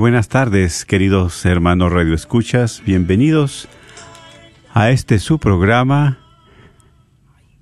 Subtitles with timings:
[0.00, 2.82] buenas tardes, queridos hermanos Radio Escuchas.
[2.86, 3.68] Bienvenidos
[4.72, 6.18] a este su programa,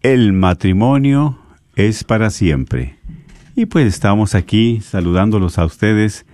[0.02, 1.36] El matrimonio
[1.74, 2.96] es para siempre.
[3.56, 6.26] Y pues estamos aquí saludándolos a ustedes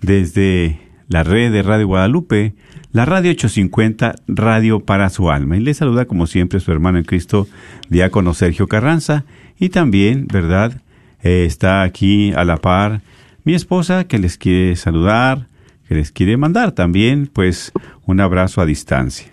[0.00, 2.54] desde la red de Radio Guadalupe,
[2.90, 5.56] la Radio 850, Radio para su alma.
[5.56, 7.46] Y les saluda como siempre su hermano en Cristo,
[7.88, 9.24] diácono Sergio Carranza.
[9.60, 10.82] Y también, ¿verdad?
[11.22, 13.00] Eh, está aquí a la par
[13.44, 15.46] mi esposa que les quiere saludar,
[15.94, 17.72] les quiere mandar también, pues,
[18.06, 19.26] un abrazo a distancia.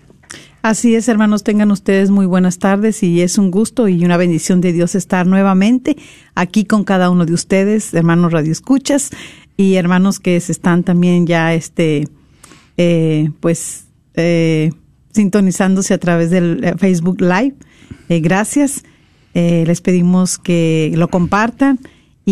[0.62, 4.60] Así es, hermanos, tengan ustedes muy buenas tardes y es un gusto y una bendición
[4.60, 5.96] de Dios estar nuevamente
[6.34, 9.10] aquí con cada uno de ustedes, hermanos Radio Escuchas
[9.56, 12.08] y hermanos que se están también ya, este,
[12.76, 14.70] eh, pues, eh,
[15.12, 17.54] sintonizándose a través del eh, Facebook Live.
[18.08, 18.84] Eh, gracias.
[19.32, 21.78] Les pedimos que lo compartan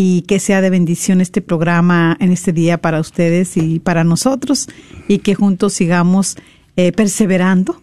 [0.01, 4.69] y que sea de bendición este programa en este día para ustedes y para nosotros
[5.09, 6.37] y que juntos sigamos
[6.77, 7.81] eh, perseverando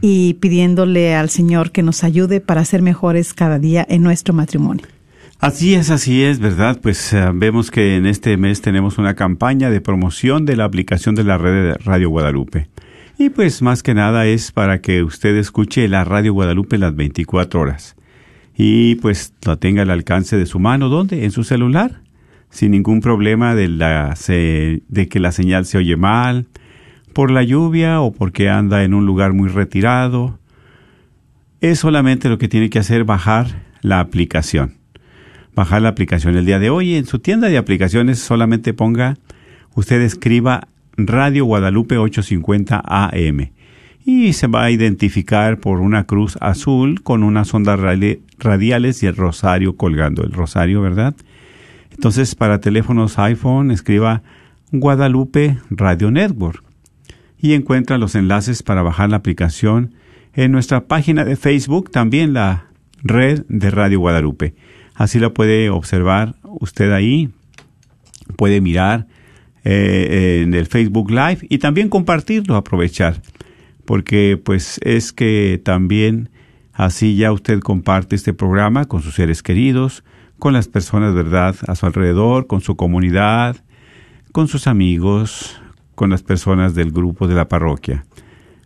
[0.00, 4.86] y pidiéndole al Señor que nos ayude para ser mejores cada día en nuestro matrimonio.
[5.40, 6.78] Así es, así es, ¿verdad?
[6.80, 11.16] Pues eh, vemos que en este mes tenemos una campaña de promoción de la aplicación
[11.16, 12.68] de la red de Radio Guadalupe.
[13.18, 17.60] Y pues más que nada es para que usted escuche la Radio Guadalupe las 24
[17.60, 17.96] horas.
[18.62, 21.24] Y pues la tenga al alcance de su mano, ¿dónde?
[21.24, 22.02] En su celular,
[22.50, 26.46] sin ningún problema de, la, de que la señal se oye mal,
[27.14, 30.38] por la lluvia o porque anda en un lugar muy retirado.
[31.62, 34.74] Es solamente lo que tiene que hacer bajar la aplicación
[35.54, 36.94] bajar la aplicación el día de hoy.
[36.94, 39.16] En su tienda de aplicaciones solamente ponga,
[39.74, 43.50] usted escriba Radio Guadalupe 850 AM
[44.04, 49.06] y se va a identificar por una cruz azul con unas ondas rali- radiales y
[49.06, 51.14] el rosario colgando, el rosario, ¿verdad?
[51.92, 54.22] Entonces, para teléfonos iPhone, escriba
[54.72, 56.62] Guadalupe Radio Network
[57.38, 59.94] y encuentra los enlaces para bajar la aplicación
[60.34, 62.66] en nuestra página de Facebook, también la
[63.02, 64.54] red de Radio Guadalupe.
[64.94, 67.30] Así la puede observar usted ahí,
[68.36, 69.06] puede mirar
[69.64, 73.22] eh, en el Facebook Live y también compartirlo, aprovechar,
[73.84, 76.30] porque pues es que también
[76.72, 80.04] así ya usted comparte este programa con sus seres queridos,
[80.38, 83.56] con las personas, ¿verdad?, a su alrededor, con su comunidad,
[84.32, 85.60] con sus amigos,
[85.94, 88.06] con las personas del grupo de la parroquia,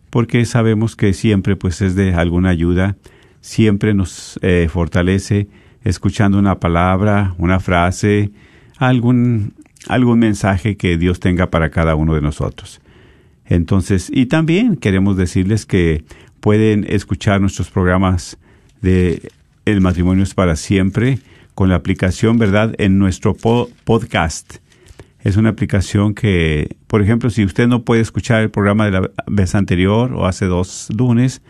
[0.09, 2.95] porque sabemos que siempre pues es de alguna ayuda,
[3.41, 5.49] siempre nos eh, fortalece
[5.83, 8.31] escuchando una palabra, una frase,
[8.77, 9.53] algún,
[9.87, 12.81] algún mensaje que Dios tenga para cada uno de nosotros.
[13.45, 16.03] Entonces, y también queremos decirles que
[16.45, 18.37] pueden escuchar nuestros programas
[18.79, 19.31] de
[19.65, 21.17] El matrimonio es para siempre
[21.55, 24.57] con la aplicación, ¿verdad?, en nuestro po- podcast.
[25.21, 29.09] Es una aplicación que, por ejemplo, si usted no puede escuchar el programa de la
[29.25, 31.41] vez anterior o hace dos lunes,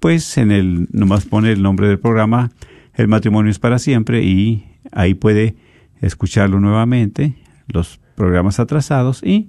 [0.00, 2.50] pues en el, nomás pone el nombre del programa,
[2.92, 5.54] El matrimonio es para siempre, y ahí puede
[6.02, 7.36] escucharlo nuevamente,
[7.68, 9.48] los programas atrasados y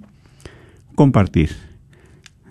[0.94, 1.73] compartir.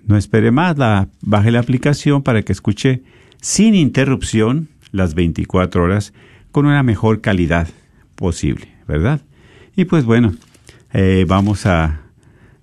[0.05, 3.03] No espere más, la, baje la aplicación para que escuche
[3.41, 6.13] sin interrupción las 24 horas
[6.51, 7.67] con una mejor calidad
[8.15, 9.21] posible, ¿verdad?
[9.75, 10.33] Y pues bueno,
[10.93, 12.01] eh, vamos a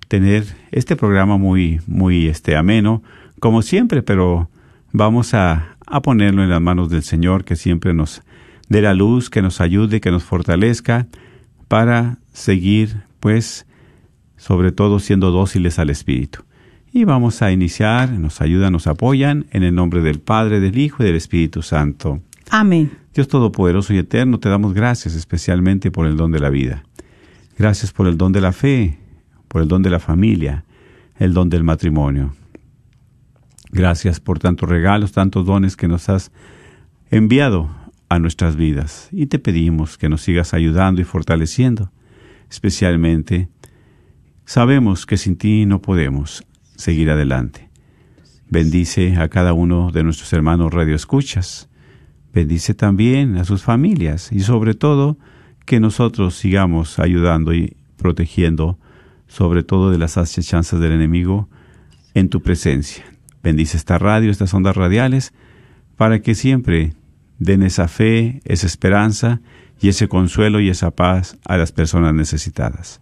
[0.07, 3.03] tener este programa muy, muy este, ameno,
[3.39, 4.49] como siempre, pero
[4.91, 8.21] vamos a, a ponerlo en las manos del Señor, que siempre nos
[8.69, 11.07] dé la luz, que nos ayude, que nos fortalezca
[11.67, 13.65] para seguir, pues,
[14.37, 16.43] sobre todo siendo dóciles al Espíritu.
[16.93, 21.01] Y vamos a iniciar, nos ayudan, nos apoyan, en el nombre del Padre, del Hijo
[21.01, 22.21] y del Espíritu Santo.
[22.49, 22.91] Amén.
[23.13, 26.83] Dios Todopoderoso y Eterno, te damos gracias especialmente por el don de la vida.
[27.57, 28.97] Gracias por el don de la fe,
[29.47, 30.65] por el don de la familia,
[31.17, 32.33] el don del matrimonio.
[33.71, 36.33] Gracias por tantos regalos, tantos dones que nos has
[37.09, 37.69] enviado
[38.09, 39.07] a nuestras vidas.
[39.13, 41.89] Y te pedimos que nos sigas ayudando y fortaleciendo.
[42.49, 43.47] Especialmente,
[44.43, 46.43] sabemos que sin ti no podemos
[46.81, 47.69] seguir adelante.
[48.49, 51.69] Bendice a cada uno de nuestros hermanos radioescuchas.
[52.33, 55.17] Bendice también a sus familias y sobre todo
[55.65, 58.77] que nosotros sigamos ayudando y protegiendo
[59.31, 61.47] sobre todo de las acechanzas del enemigo,
[62.13, 63.05] en tu presencia.
[63.41, 65.31] Bendice esta radio, estas ondas radiales,
[65.95, 66.93] para que siempre
[67.39, 69.39] den esa fe, esa esperanza
[69.79, 73.01] y ese consuelo y esa paz a las personas necesitadas.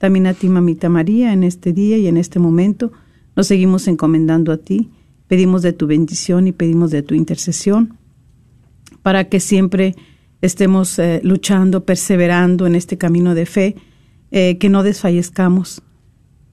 [0.00, 2.90] También a ti, mamita María, en este día y en este momento,
[3.36, 4.88] nos seguimos encomendando a ti.
[5.28, 7.98] Pedimos de tu bendición y pedimos de tu intercesión
[9.02, 9.94] para que siempre
[10.40, 13.76] estemos eh, luchando, perseverando en este camino de fe,
[14.30, 15.82] eh, que no desfallezcamos,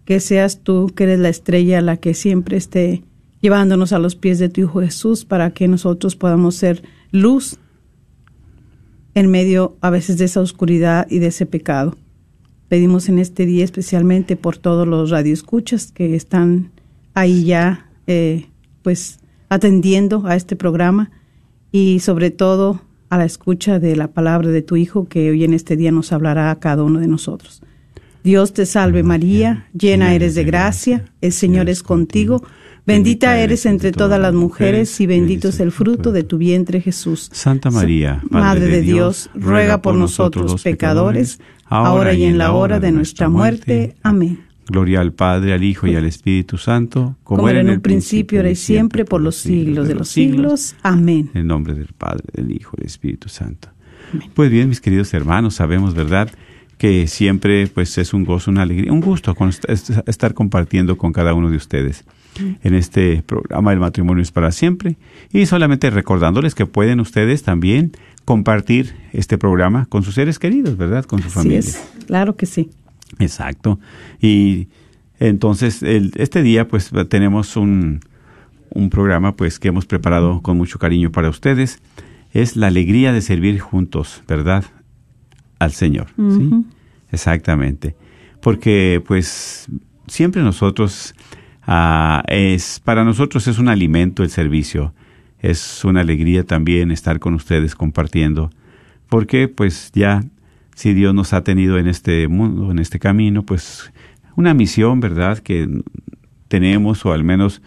[0.03, 3.05] que seas tú, que eres la estrella, la que siempre esté
[3.39, 7.59] llevándonos a los pies de tu Hijo Jesús para que nosotros podamos ser luz
[9.13, 11.95] en medio a veces de esa oscuridad y de ese pecado.
[12.69, 16.71] Pedimos en este día especialmente por todos los radioescuchas que están
[17.13, 18.47] ahí ya, eh,
[18.83, 19.19] pues,
[19.49, 21.11] atendiendo a este programa
[21.71, 25.53] y sobre todo a la escucha de la palabra de tu Hijo que hoy en
[25.53, 27.61] este día nos hablará a cada uno de nosotros.
[28.23, 32.43] Dios te salve María, llena eres de gracia, el Señor es contigo,
[32.85, 37.29] bendita eres entre todas las mujeres y bendito es el fruto de tu vientre Jesús.
[37.31, 42.79] Santa María, Madre de Dios, ruega por nosotros los pecadores, ahora y en la hora
[42.79, 43.95] de nuestra muerte.
[44.03, 44.47] Amén.
[44.69, 48.49] Gloria al Padre, al Hijo y al Espíritu Santo, como, era en el principio, ahora
[48.49, 50.75] y siempre, por los siglos de los siglos.
[50.83, 51.29] Amén.
[51.33, 53.69] En el nombre del Padre, del Hijo y del Espíritu Santo.
[54.33, 56.29] Pues bien, mis queridos hermanos, sabemos, ¿verdad?,
[56.77, 59.35] que siempre pues es un gozo, una alegría, un gusto
[60.05, 62.05] estar compartiendo con cada uno de ustedes
[62.63, 64.95] en este programa El matrimonio es para siempre
[65.31, 67.93] y solamente recordándoles que pueden ustedes también
[68.27, 71.05] compartir este programa con sus seres queridos, ¿verdad?
[71.05, 71.59] Con su Así familia.
[71.59, 72.69] es, claro que sí.
[73.19, 73.79] Exacto.
[74.21, 74.67] Y
[75.17, 78.01] entonces el- este día pues tenemos un,
[78.69, 81.79] un programa pues que hemos preparado con mucho cariño para ustedes.
[82.33, 84.65] Es la alegría de servir juntos, ¿verdad?
[85.59, 86.07] Al Señor.
[86.17, 86.49] ¿sí?
[87.13, 87.95] Exactamente.
[88.41, 89.67] Porque pues
[90.07, 91.15] siempre nosotros,
[91.65, 94.93] ah, es, para nosotros es un alimento el servicio.
[95.39, 98.49] Es una alegría también estar con ustedes compartiendo.
[99.09, 100.23] Porque pues ya,
[100.75, 103.91] si Dios nos ha tenido en este mundo, en este camino, pues
[104.35, 105.39] una misión, ¿verdad?
[105.39, 105.67] Que
[106.47, 107.61] tenemos o al menos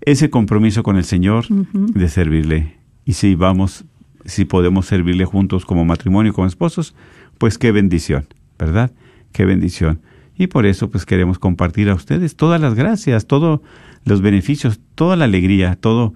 [0.00, 2.76] ese compromiso con el Señor de servirle.
[3.04, 3.84] Y si vamos,
[4.24, 6.94] si podemos servirle juntos como matrimonio, como esposos,
[7.38, 8.26] pues qué bendición,
[8.58, 8.92] ¿verdad?
[9.32, 10.00] Qué bendición.
[10.36, 13.60] Y por eso pues queremos compartir a ustedes todas las gracias, todos
[14.04, 16.14] los beneficios, toda la alegría, todo,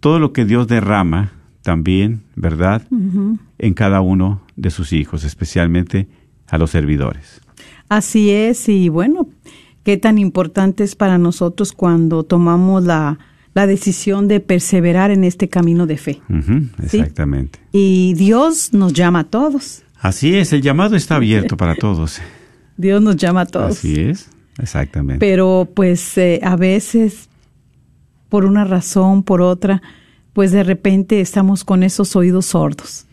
[0.00, 1.32] todo lo que Dios derrama
[1.62, 2.82] también, ¿verdad?
[3.58, 6.08] En cada uno de sus hijos, especialmente
[6.48, 7.40] a los servidores.
[7.88, 9.28] Así es, y bueno,
[9.84, 13.18] qué tan importante es para nosotros cuando tomamos la,
[13.54, 16.20] la decisión de perseverar en este camino de fe.
[16.82, 17.58] Exactamente.
[17.72, 19.82] Y Dios nos llama a todos.
[20.00, 22.20] Así es, el llamado está abierto para todos.
[22.76, 23.72] Dios nos llama a todos.
[23.72, 25.18] Así es, exactamente.
[25.20, 27.28] Pero pues eh, a veces,
[28.30, 29.82] por una razón, por otra,
[30.32, 33.04] pues de repente estamos con esos oídos sordos.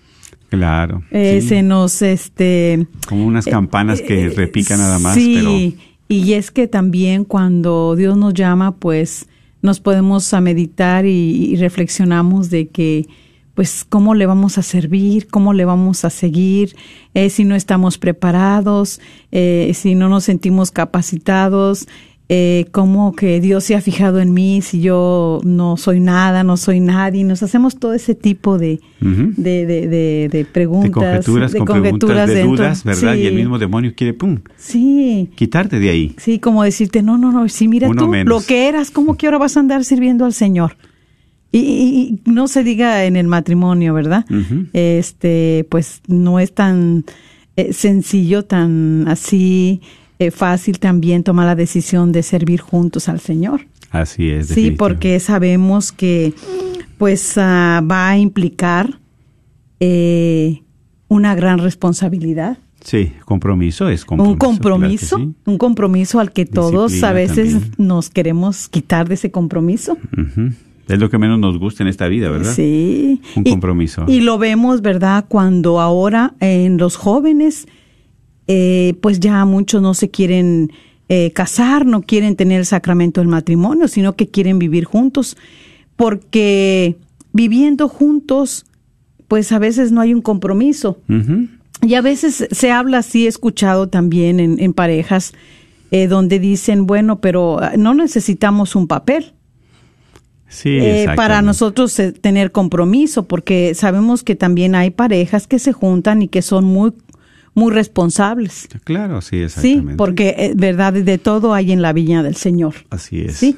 [0.49, 1.03] claro.
[1.11, 1.49] Eh, sí.
[1.49, 2.87] Se nos, este...
[3.09, 7.95] Como unas campanas que eh, repican nada más, sí, pero y es que también cuando
[7.95, 9.27] Dios nos llama, pues
[9.61, 13.07] nos podemos a meditar y, y reflexionamos de que,
[13.55, 16.75] pues, cómo le vamos a servir, cómo le vamos a seguir,
[17.13, 21.87] eh, si no estamos preparados, eh, si no nos sentimos capacitados,
[22.29, 26.57] eh, cómo que Dios se ha fijado en mí, si yo no soy nada, no
[26.57, 29.31] soy nadie, nos hacemos todo ese tipo de, Ujú.
[29.37, 33.13] de, de, de- de de preguntas, conjeturas, de con preguntas, conjeturas de dudas, ¿verdad?
[33.15, 33.21] Sí.
[33.21, 36.15] Y el mismo demonio quiere, pum, Sí, quitarte de ahí.
[36.17, 38.29] sí, como decirte, no, no, no, sí, mira Uno tú menos.
[38.41, 40.75] lo que eras, ¿cómo que ahora vas a andar sirviendo al Señor?
[41.49, 44.25] Y, y- y no se diga en el matrimonio, ¿verdad?
[44.73, 47.05] Este, pues no es tan
[47.55, 49.81] eh, sencillo, tan así
[50.19, 53.61] eh, fácil también tomar la decisión de servir juntos al Señor.
[53.91, 54.47] Así es.
[54.47, 56.33] Sí, porque sabemos que
[56.97, 58.99] pues ah, va a implicar
[59.79, 60.63] eh,
[61.07, 62.57] una gran responsabilidad.
[62.81, 64.31] Sí, compromiso es compromiso.
[64.33, 67.71] un compromiso, claro un compromiso al que todos a veces también.
[67.77, 69.97] nos queremos quitar de ese compromiso.
[70.87, 72.53] Es lo que menos nos gusta en esta vida, ¿verdad?
[72.53, 73.21] Sí.
[73.35, 74.05] Un Y- compromiso.
[74.07, 75.25] Y, lo vemos, ¿verdad?
[75.27, 77.67] Cuando ahora en los jóvenes,
[78.47, 80.71] eh, pues ya muchos no se quieren
[81.09, 85.37] eh, casar, no quieren tener el sacramento del matrimonio, sino que quieren vivir juntos,
[85.95, 86.97] porque
[87.33, 88.65] viviendo juntos,
[89.27, 90.99] pues a veces no hay un compromiso.
[91.81, 95.33] Y a veces se habla así, he escuchado también en, en parejas,
[95.91, 99.33] eh, donde dicen, bueno, pero ah, no necesitamos un papel.
[100.49, 105.73] Sí, eh, para nosotros eh, tener compromiso, porque sabemos que también hay parejas que se
[105.73, 106.93] juntan y que son muy,
[107.57, 108.67] muy responsables.
[108.83, 109.95] Claro, sí, Sí, exactamente.
[109.95, 112.75] porque eh, verdad de todo hay en la viña del Señor.
[112.91, 113.37] Así es.
[113.37, 113.57] Sí.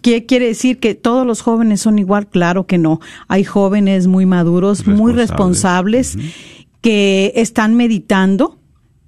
[0.00, 2.28] ¿Qué quiere decir que todos los jóvenes son igual?
[2.28, 2.98] Claro que no.
[3.28, 6.16] Hay jóvenes muy maduros, muy Responsables.
[6.80, 8.58] que están meditando,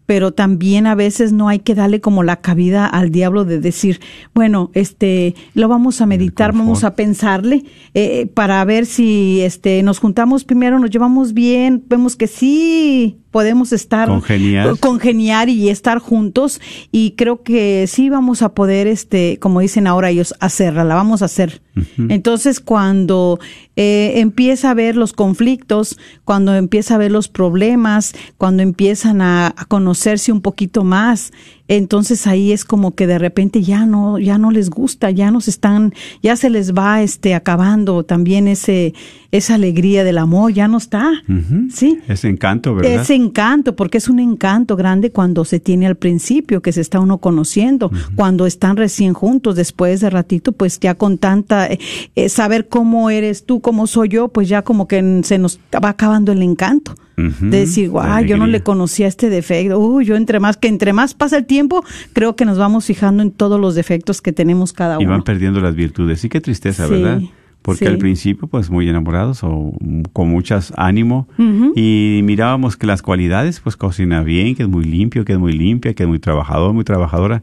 [0.04, 4.00] pero también a veces no hay que darle como la cabida al diablo de decir,
[4.34, 9.98] bueno, este, lo vamos a meditar, vamos a pensarle eh, para ver si, este, nos
[9.98, 14.78] juntamos primero, nos llevamos bien, vemos que sí podemos estar Congeniar.
[14.78, 16.60] congeniar y estar juntos.
[16.90, 21.22] Y creo que sí vamos a poder este como dicen ahora ellos hacerla la vamos
[21.22, 21.62] a hacer.
[22.08, 23.38] Entonces cuando
[23.76, 29.54] eh, empieza a ver los conflictos cuando empieza a ver los problemas cuando empiezan a,
[29.56, 31.30] a conocerse un poquito más
[31.68, 35.48] entonces ahí es como que de repente ya no ya no les gusta ya nos
[35.48, 38.94] están ya se les va este acabando también ese
[39.30, 41.22] esa alegría del amor ya no está.
[41.70, 41.98] Sí.
[42.08, 43.02] Ese encanto, ¿verdad?
[43.02, 47.00] ese encanto, porque es un encanto grande cuando se tiene al principio, que se está
[47.00, 52.68] uno conociendo, cuando están recién juntos, después de ratito, pues ya con tanta, eh, saber
[52.68, 56.42] cómo eres tú, cómo soy yo, pues ya como que se nos va acabando el
[56.42, 56.94] encanto.
[57.40, 59.78] De decir, guau, yo no le conocía este defecto.
[59.78, 63.22] Uy, yo entre más, que entre más pasa el tiempo, creo que nos vamos fijando
[63.22, 65.10] en todos los defectos que tenemos cada Y uno.
[65.10, 66.20] van perdiendo las virtudes.
[66.20, 67.20] Sí, qué tristeza, Sí, ¿verdad?
[67.60, 67.86] Porque sí.
[67.86, 69.72] al principio, pues muy enamorados o
[70.12, 71.26] con muchas ánimo.
[71.74, 75.52] Y mirábamos que las cualidades, pues cocina bien, que es muy limpio, que es muy
[75.52, 77.42] limpia, que es muy trabajador, muy trabajadora.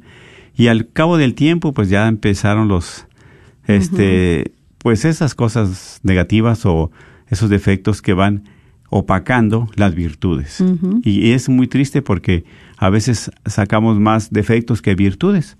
[0.58, 3.08] Y al cabo del tiempo, pues ya empezaron los,
[3.68, 6.92] este, pues esas cosas negativas o
[7.28, 8.44] esos defectos que van
[8.90, 10.64] opacando las virtudes.
[11.04, 12.46] Y es muy triste porque
[12.78, 15.58] a veces sacamos más defectos que virtudes.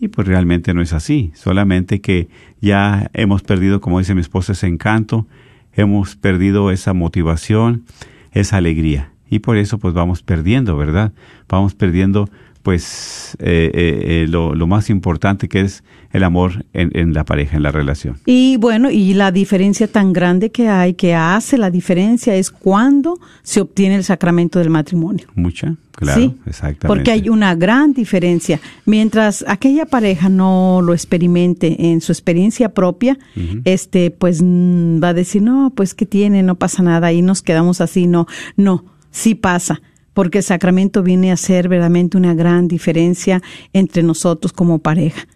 [0.00, 2.28] Y pues realmente no es así, solamente que
[2.60, 5.26] ya hemos perdido, como dice mi esposa, ese encanto,
[5.72, 7.84] hemos perdido esa motivación,
[8.30, 9.10] esa alegría.
[9.28, 11.12] Y por eso pues vamos perdiendo, ¿verdad?
[11.48, 12.30] Vamos perdiendo
[12.68, 15.82] pues eh, eh, eh, lo, lo más importante que es
[16.12, 18.18] el amor en, en la pareja, en la relación.
[18.26, 23.18] Y bueno, y la diferencia tan grande que hay, que hace la diferencia, es cuando
[23.42, 25.28] se obtiene el sacramento del matrimonio.
[25.34, 26.88] Mucha, claro, sí, exactamente.
[26.88, 28.60] porque hay una gran diferencia.
[28.84, 33.18] Mientras aquella pareja no lo experimente en su experiencia propia,
[33.64, 37.40] este, pues mm, va a decir, no, pues que tiene, no pasa nada, y nos
[37.40, 38.26] quedamos así, no,
[38.58, 39.80] no, sí pasa.
[40.18, 43.40] Porque el sacramento viene a ser verdaderamente una gran diferencia
[43.72, 45.28] entre nosotros como pareja.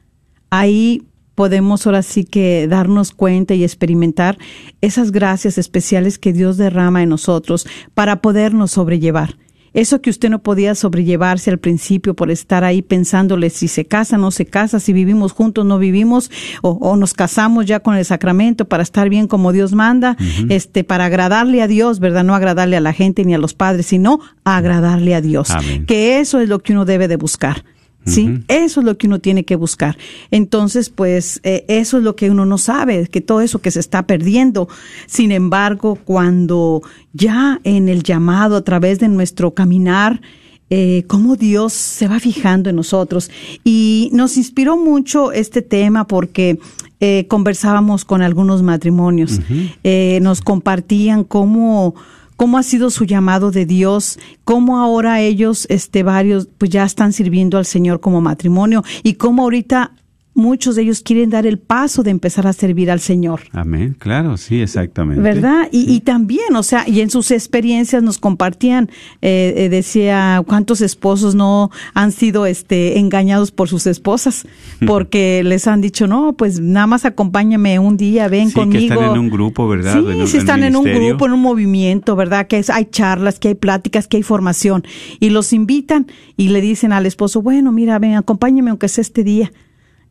[0.50, 4.38] Ahí podemos ahora sí que darnos cuenta y experimentar
[4.80, 9.36] esas gracias especiales que Dios derrama en nosotros para podernos sobrellevar.
[9.74, 14.18] Eso que usted no podía sobrellevarse al principio por estar ahí pensándole si se casa,
[14.18, 16.30] no se casa, si vivimos juntos, no vivimos,
[16.62, 20.16] o, o nos casamos ya con el sacramento para estar bien como Dios manda,
[20.48, 22.24] este, para agradarle a Dios, ¿verdad?
[22.24, 25.50] No agradarle a la gente ni a los padres, sino agradarle a Dios.
[25.50, 25.86] Amén.
[25.86, 27.64] Que eso es lo que uno debe de buscar.
[28.04, 28.40] ¿Sí?
[28.48, 29.96] Eso es lo que uno tiene que buscar.
[30.30, 33.80] Entonces, pues, eh, eso es lo que uno no sabe, que todo eso que se
[33.80, 34.68] está perdiendo.
[35.06, 36.82] Sin embargo, cuando
[37.12, 40.20] ya en el llamado, a través de nuestro caminar,
[40.74, 43.30] eh, cómo Dios se va fijando en nosotros.
[43.62, 46.58] Y nos inspiró mucho este tema porque
[46.98, 49.40] eh, conversábamos con algunos matrimonios,
[49.84, 51.94] Eh, nos compartían cómo
[52.42, 57.12] cómo ha sido su llamado de Dios, cómo ahora ellos, este, varios, pues ya están
[57.12, 59.92] sirviendo al Señor como matrimonio y cómo ahorita
[60.34, 63.42] muchos de ellos quieren dar el paso de empezar a servir al Señor.
[63.52, 65.20] Amén, claro, sí, exactamente.
[65.22, 65.68] ¿Verdad?
[65.70, 70.80] Y, y también, o sea, y en sus experiencias nos compartían, eh, eh, decía, cuántos
[70.80, 74.46] esposos no han sido este, engañados por sus esposas,
[74.86, 78.78] porque les han dicho, no, pues nada más acompáñame un día, ven Sí, conmigo.
[78.78, 79.92] que están en un grupo, ¿verdad?
[79.92, 82.46] Sí, En un- sí están en un grupo, en un movimiento, ¿verdad?
[82.46, 84.84] Que es, hay charlas, que hay pláticas, que hay formación.
[85.20, 89.24] Y los invitan y le dicen al esposo, bueno, mira, ven, acompáñame aunque sea este
[89.24, 89.52] día.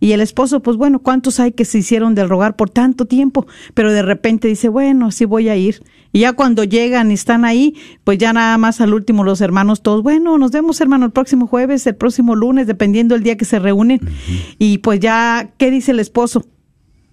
[0.01, 3.45] Y el esposo, pues bueno, ¿cuántos hay que se hicieron del rogar por tanto tiempo?
[3.75, 5.83] Pero de repente dice, bueno, sí voy a ir.
[6.11, 9.83] Y ya cuando llegan y están ahí, pues ya nada más al último los hermanos
[9.83, 13.45] todos, bueno, nos vemos hermano el próximo jueves, el próximo lunes, dependiendo el día que
[13.45, 14.01] se reúnen.
[14.57, 16.45] Y pues ya, ¿qué dice el esposo?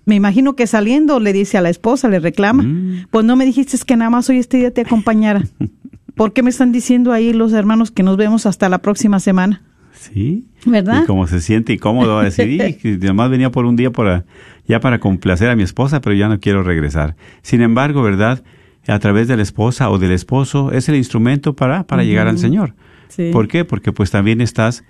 [0.07, 3.07] Me imagino que saliendo le dice a la esposa, le reclama, Mm.
[3.11, 5.45] pues no me dijiste que nada más hoy este día te acompañara.
[6.17, 9.63] ¿Por qué me están diciendo ahí los hermanos que nos vemos hasta la próxima semana?
[9.99, 10.47] Sí.
[10.65, 11.03] ¿Verdad?
[11.03, 14.25] Y como se siente "Y, que además venía por un día para,
[14.67, 17.17] ya para complacer a mi esposa, pero ya no quiero regresar.
[17.43, 18.43] Sin embargo, ¿verdad?
[18.87, 22.39] A través de la esposa o del esposo es el instrumento para, para llegar al
[22.39, 22.75] Señor.
[23.09, 23.31] Sí.
[23.33, 23.65] ¿Por qué?
[23.65, 24.85] Porque pues también estás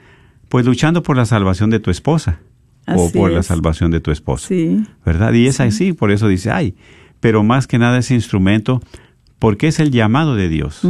[0.48, 2.40] pues luchando por la salvación de tu esposa
[2.86, 4.46] o Así por la salvación de tu esposo.
[4.48, 4.82] Sí.
[5.04, 5.32] ¿verdad?
[5.32, 6.74] Y es así, por eso dice, ay,
[7.20, 8.80] pero más que nada ese instrumento,
[9.38, 10.82] porque es el llamado de Dios.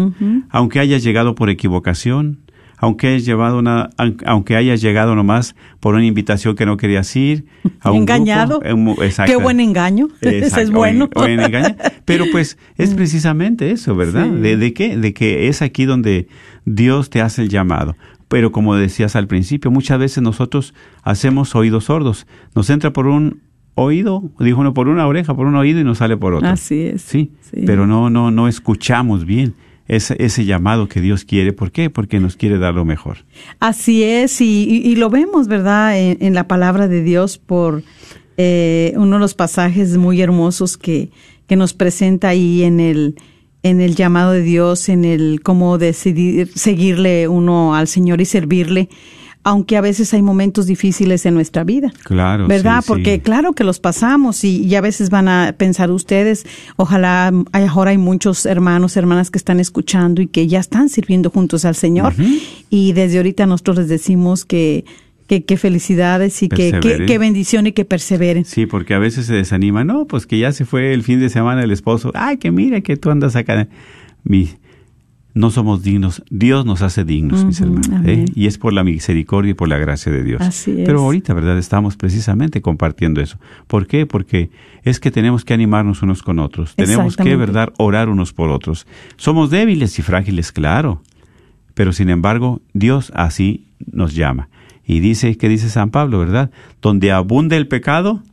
[0.51, 2.39] Aunque hayas llegado por equivocación,
[2.79, 7.15] aunque hayas llevado una, aun- aunque hayas llegado nomás por una invitación que no querías
[7.17, 7.47] ir,
[7.81, 8.61] a un Engañado.
[8.61, 9.33] grupo, exacto.
[9.33, 10.09] Qué buen engaño.
[10.21, 11.09] Es bueno.
[11.15, 11.77] o en- o en engañar.
[12.05, 14.27] Pero pues es precisamente eso, ¿verdad?
[14.27, 14.41] Sí.
[14.41, 14.97] ¿De, ¿De qué?
[14.97, 16.29] De que es aquí donde
[16.65, 17.97] Dios te hace el llamado.
[18.29, 22.27] Pero como decías al principio, muchas veces nosotros hacemos oídos sordos.
[22.55, 23.41] Nos entra por un
[23.75, 26.49] oído, dijo uno por una oreja, por un oído y nos sale por otro.
[26.49, 27.01] Así es.
[27.03, 27.63] Sí, Sí.
[27.65, 29.55] pero no, no, no escuchamos bien
[29.89, 31.53] ese, ese llamado que Dios quiere.
[31.53, 31.91] ¿Por qué?
[31.91, 33.25] Porque nos quiere dar lo mejor.
[33.59, 37.83] Así es, y, y- lo vemos, ¿verdad?, en, en la palabra de Dios por
[38.37, 41.11] eh, uno de los pasajes muy hermosos que,
[41.47, 43.17] que nos presenta ahí en el,
[43.63, 48.89] en el llamado de Dios, en el cómo decidir seguirle uno al Señor y servirle,
[49.49, 51.91] aunque a veces hay momentos difíciles en nuestra vida.
[52.05, 52.47] Claro.
[52.47, 52.81] ¿Verdad?
[52.83, 53.21] sí, Porque sí.
[53.21, 56.45] claro que los pasamos y, y a veces van a pensar ustedes,
[56.77, 61.31] ojalá hay- ahora hay muchos hermanos, hermanas que están escuchando y que ya están sirviendo
[61.31, 62.15] juntos al Señor.
[62.71, 64.85] Y desde ahorita nosotros les decimos que
[65.29, 68.47] que, que felicidades y que, que, que bendición y que perseveren.
[68.47, 69.85] Sí, porque a veces se desanima.
[69.85, 72.13] No, pues que ya se fue el fin de semana el esposo.
[72.15, 73.69] Ay, que mira que tú andas acá.
[74.25, 74.49] Mi,
[75.39, 76.25] no somos dignos.
[76.31, 78.05] Dios nos hace dignos, mis hermanos.
[78.05, 78.25] ¿eh?
[78.35, 80.43] Y es por la misericordia y por la gracia de Dios.
[80.43, 80.85] Así es.
[80.85, 81.57] Pero ahorita, ¿verdad?
[81.59, 83.39] Estamos precisamente compartiendo eso.
[83.69, 84.05] ¿Por qué?
[84.05, 84.51] Porque
[84.83, 86.75] es que tenemos que animarnos unos con otros.
[86.75, 87.37] Tenemos que.
[87.37, 87.73] ¿verdad?
[87.79, 88.89] Orar unos por otros.
[89.17, 91.03] Somos débiles y frágiles, claro.
[91.75, 94.49] Pero sin embargo, Dios así nos llama.
[94.85, 96.51] Y dice, ¿qué dice San Pablo, verdad?
[96.83, 98.25] Donde abunde el pecado,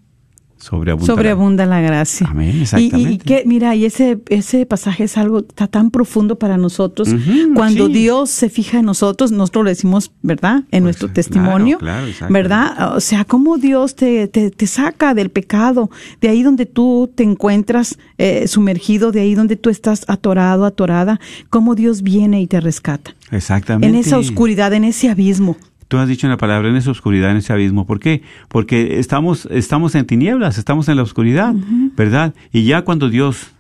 [0.66, 1.08] sobreabunda.
[1.08, 2.28] la- Sobreabunda la gracia.
[2.30, 3.12] Amén, Y, exactamente.
[3.14, 7.10] y que, mira, y ese, ese pasaje es algo está tan profundo para nosotros.
[7.56, 7.94] Cuando sí.
[7.94, 10.58] Dios se fija en nosotros, nosotros lo decimos, ¿verdad?
[10.58, 12.34] En Pues, nuestro claro, testimonio, claro, exacto.
[12.34, 12.96] ¿verdad?
[12.96, 15.90] O sea, cómo Dios te, te, te saca del pecado,
[16.22, 21.20] de ahí donde tú te encuentras eh, sumergido, de ahí donde tú estás atorado, atorada,
[21.50, 23.16] cómo Dios viene y te rescata.
[23.32, 23.88] Exactamente.
[23.88, 25.58] En esa oscuridad, en ese abismo.
[25.88, 27.86] Tú has dicho una palabra, en esa oscuridad, en ese abismo.
[27.86, 28.24] ¿Por qué?
[28.48, 31.54] Porque estamos, estamos en tinieblas, estamos en la oscuridad,
[31.96, 32.34] ¿verdad?
[32.52, 33.54] Y ya cuando Dios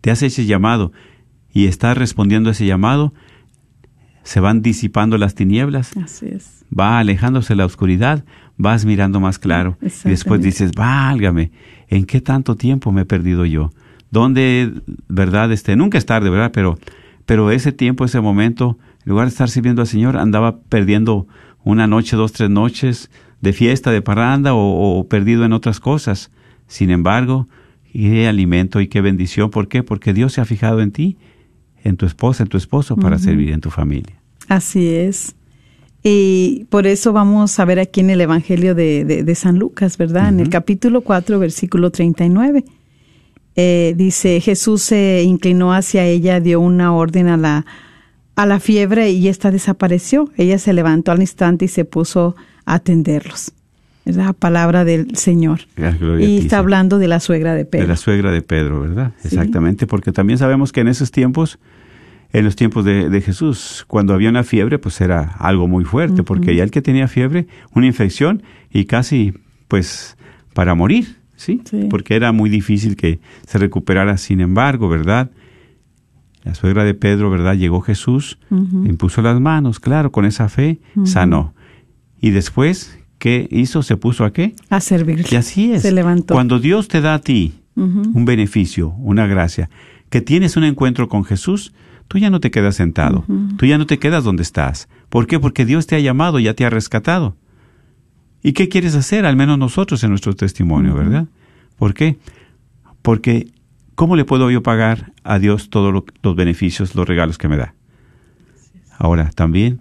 [0.00, 0.92] te hace ese llamado
[1.52, 3.14] y estás respondiendo a ese llamado,
[4.24, 6.64] se van disipando las tinieblas, Así es.
[6.76, 8.24] va alejándose la oscuridad,
[8.56, 9.78] vas mirando más claro.
[9.80, 11.52] Y después dices, válgame,
[11.88, 13.70] ¿en qué tanto tiempo me he perdido yo?
[14.10, 14.72] ¿Dónde,
[15.08, 16.50] verdad, este, nunca es tarde, verdad?
[16.52, 16.76] Pero,
[17.24, 21.26] pero ese tiempo, ese momento, en lugar de estar sirviendo al Señor, andaba perdiendo
[21.64, 23.08] una noche, dos, tres noches
[23.40, 26.30] de fiesta, de parranda o, o perdido en otras cosas.
[26.66, 27.46] Sin embargo,
[27.92, 29.50] qué alimento y qué bendición.
[29.50, 29.82] ¿Por qué?
[29.82, 31.16] Porque Dios se ha fijado en ti,
[31.84, 34.16] en tu esposa, en tu esposo, para servir en tu familia.
[34.48, 35.34] Así es.
[36.02, 39.96] Y por eso vamos a ver aquí en el Evangelio de, de- de San Lucas,
[39.98, 40.28] ¿verdad?
[40.28, 42.64] En el capítulo 4, versículo 39.
[43.56, 47.66] Eh, dice, Jesús se inclinó hacia ella, dio una orden a la,
[48.36, 50.30] a la fiebre y esta desapareció.
[50.36, 53.52] Ella se levantó al instante y se puso a atenderlos.
[54.04, 55.60] Es la palabra del Señor.
[56.20, 57.86] Y está hablando de la suegra de Pedro.
[57.86, 59.12] De la suegra de Pedro, ¿verdad?
[59.18, 59.28] Sí.
[59.28, 61.58] Exactamente, porque también sabemos que en esos tiempos,
[62.32, 66.22] en los tiempos de, de Jesús, cuando había una fiebre, pues era algo muy fuerte,
[66.22, 69.34] porque ya el que tenía fiebre, una infección y casi,
[69.66, 70.16] pues,
[70.54, 71.62] para morir, ¿sí?
[71.68, 71.88] Sí.
[71.90, 74.18] Porque era muy difícil que se recuperara.
[74.18, 75.30] Sin embargo, ¿verdad?
[76.46, 77.56] La suegra de Pedro, ¿verdad?
[77.56, 78.86] Llegó Jesús, Ujú.
[78.86, 81.54] impuso las manos, claro, con esa fe, sanó.
[82.20, 83.82] Y después, ¿qué hizo?
[83.82, 84.54] ¿Se puso a qué?
[84.70, 85.26] A servirle.
[85.28, 85.82] Y así es.
[85.82, 86.34] Se levantó.
[86.34, 89.68] Cuando Dios te da a ti un beneficio, una gracia,
[90.08, 91.74] que tienes un encuentro con Jesús,
[92.06, 93.24] tú ya no te quedas sentado,
[93.58, 94.88] tú ya no te quedas donde estás.
[95.08, 95.40] ¿Por qué?
[95.40, 97.34] Porque Dios te ha llamado, ya te ha rescatado.
[98.40, 99.26] ¿Y qué quieres hacer?
[99.26, 101.26] Al menos nosotros en nuestro testimonio, ¿verdad?
[101.76, 102.18] ¿Por qué?
[103.02, 103.48] Porque
[103.96, 107.56] ¿cómo le puedo yo pagar a Dios todos lo- los beneficios, los regalos que me
[107.56, 107.74] da?
[108.98, 109.80] Ahora, también,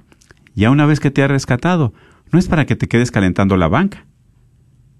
[0.56, 1.93] ya una vez que te ha rescatado,
[2.32, 4.06] no es para que te quedes calentando la banca.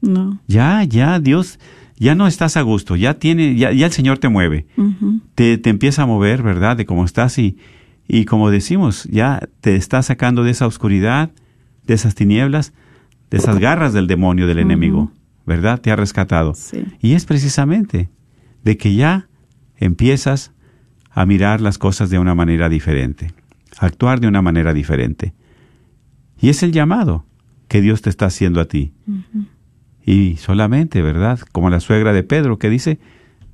[0.02, 0.40] No.
[0.48, 1.60] Ya, ya, Dios,
[1.98, 4.68] ya no estás a gusto, ya tiene, ya, ya el Señor te mueve,
[5.34, 6.78] te, te empieza a mover, ¿verdad?
[6.78, 7.58] De cómo estás y,
[8.08, 11.32] y como decimos, ya te está sacando de esa oscuridad,
[11.88, 12.74] de esas tinieblas,
[13.32, 15.12] de esas garras del demonio, del enemigo,
[15.46, 15.82] ¿verdad?
[15.82, 16.54] Te ha rescatado.
[16.54, 16.84] Sí.
[17.02, 18.10] Y es precisamente
[18.66, 19.30] de que ya
[19.78, 20.52] empiezas
[21.12, 23.32] a mirar las cosas de una manera diferente,
[23.78, 25.34] a actuar de una manera diferente.
[26.42, 27.26] Y es el llamado
[27.70, 28.92] que Dios te está haciendo a ti.
[30.06, 31.40] Y solamente, ¿verdad?
[31.52, 33.00] Como la suegra de Pedro que dice,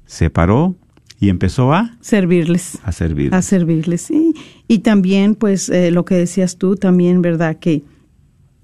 [0.06, 0.76] se paró
[1.20, 2.80] y empezó a, Servirles.
[2.84, 3.36] a servir.
[3.36, 4.34] A servirles, sí.
[4.68, 7.60] Y también, pues, eh, lo que decías tú, también, ¿verdad?
[7.60, 7.84] Que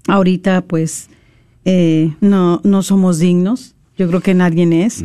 [0.08, 1.08] ahorita, pues,
[1.64, 3.76] eh, no, no somos dignos.
[3.96, 5.04] Yo creo que nadie es.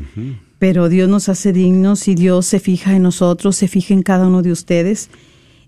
[0.64, 4.28] Pero Dios nos hace dignos y Dios se fija en nosotros, se fija en cada
[4.28, 5.10] uno de ustedes.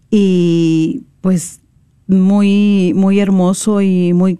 [0.10, 1.60] Y, pues,
[2.08, 4.40] muy, muy hermoso y muy,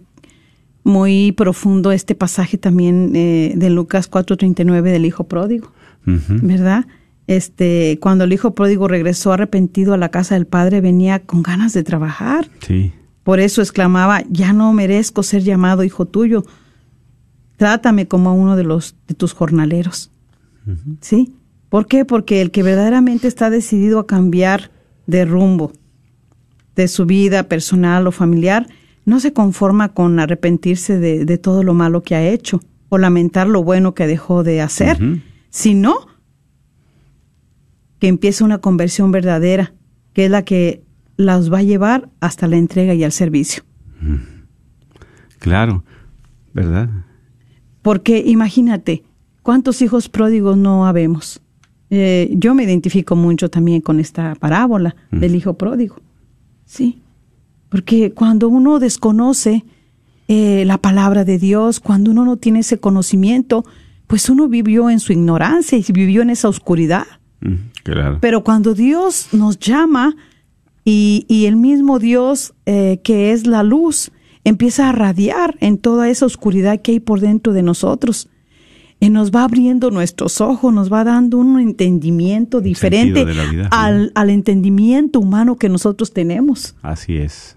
[0.86, 5.74] muy profundo este pasaje también eh, de Lucas 4.39 del Hijo Pródigo.
[6.06, 6.86] ¿verdad?
[7.28, 11.74] Este, cuando el hijo pródigo regresó arrepentido a la casa del padre, venía con ganas
[11.74, 12.50] de trabajar.
[12.66, 12.94] Sí.
[13.24, 16.46] Por eso exclamaba, ya no merezco ser llamado hijo tuyo.
[17.58, 20.12] Trátame como a uno de los de tus jornaleros.
[21.02, 21.36] ¿Sí?
[21.70, 22.06] ¿Por qué?
[22.06, 24.72] Porque el que verdaderamente está decidido a cambiar
[25.08, 25.72] de rumbo
[26.76, 28.68] de su vida personal o familiar,
[29.06, 33.48] no se conforma con arrepentirse de, de todo lo malo que ha hecho o lamentar
[33.48, 34.98] lo bueno que dejó de hacer,
[35.50, 36.08] sino
[38.00, 39.74] que empieza una conversión verdadera,
[40.14, 40.84] que es la que
[41.18, 43.64] las va a llevar hasta la entrega y al servicio.
[45.40, 45.84] Claro,
[46.54, 46.90] ¿verdad?
[47.82, 49.04] Porque imagínate,
[49.46, 51.40] ¿cuántos hijos pródigos no habemos?
[51.92, 55.98] Eh, yo me identifico mucho también con esta parábola del hijo pródigo.
[56.66, 57.04] Sí,
[57.70, 59.64] porque cuando uno desconoce
[60.28, 63.64] eh, la palabra de Dios, cuando uno no tiene ese conocimiento,
[64.08, 67.06] pues uno vivió en su ignorancia y vivió en esa oscuridad.
[67.84, 68.18] Claro.
[68.22, 70.16] Pero cuando Dios nos llama
[70.84, 74.12] y, y el mismo Dios eh, que es la luz
[74.44, 78.28] empieza a radiar en toda esa oscuridad que hay por dentro de nosotros,
[79.06, 84.30] y nos va abriendo nuestros ojos, nos va dando un entendimiento diferente vida, al, al
[84.30, 87.56] entendimiento humano que nosotros tenemos, Así es.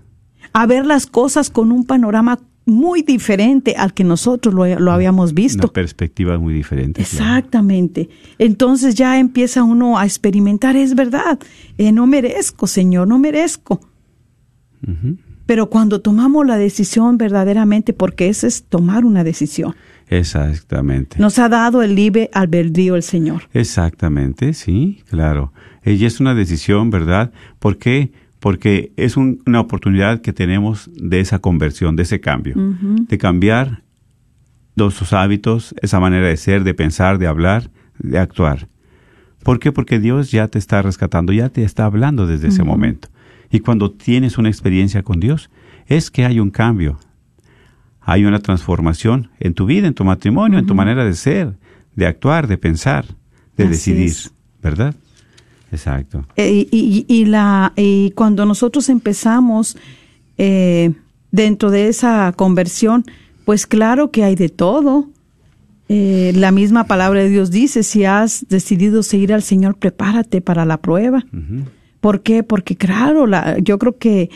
[0.53, 5.33] a ver las cosas con un panorama muy diferente al que nosotros lo, lo habíamos
[5.33, 5.69] visto.
[5.69, 7.03] Una perspectiva muy diferente.
[7.03, 7.25] claro.
[7.39, 8.11] Exactamente.
[8.39, 11.39] Entonces ya empieza uno a experimentar, es verdad,
[11.79, 13.81] eh, no merezco, Señor, no merezco.
[15.47, 19.75] Pero cuando tomamos la decisión verdaderamente, porque eso es tomar una decisión,
[20.11, 21.19] Exactamente.
[21.19, 23.43] nos ha dado el libre albedrío el Señor.
[23.53, 25.53] Exactamente, sí, claro.
[25.85, 27.33] Y es una decisión, ¿verdad?
[27.59, 28.13] ¿Por qué?
[28.41, 33.83] Porque es un- una oportunidad que tenemos de esa conversión, de ese cambio, de cambiar
[34.77, 38.69] nuestros hábitos, esa manera de ser, de pensar, de hablar, de actuar.
[39.43, 39.73] ¿Por qué?
[39.73, 43.09] Porque Dios ya te está rescatando, ya te está hablando desde ese momento.
[43.51, 45.51] Y cuando tienes una experiencia con Dios,
[45.87, 46.99] es que hay un cambio,
[48.11, 51.53] hay una transformación en tu vida, en tu matrimonio, en tu manera de ser,
[51.95, 53.05] de actuar, de pensar,
[53.55, 54.33] de Así decidir, es.
[54.63, 54.95] ¿verdad?
[55.71, 56.25] Exacto.
[56.37, 59.77] Eh, y, y- la, y cuando nosotros empezamos
[60.39, 60.93] eh,
[61.31, 63.05] dentro de esa conversión,
[63.45, 65.11] pues claro que hay de todo.
[65.91, 70.65] Eh, la misma palabra de Dios dice, si has decidido seguir al Señor, prepárate para
[70.65, 71.27] la prueba.
[72.01, 72.43] ¿Por qué?
[72.43, 74.31] Porque claro, la, yo creo que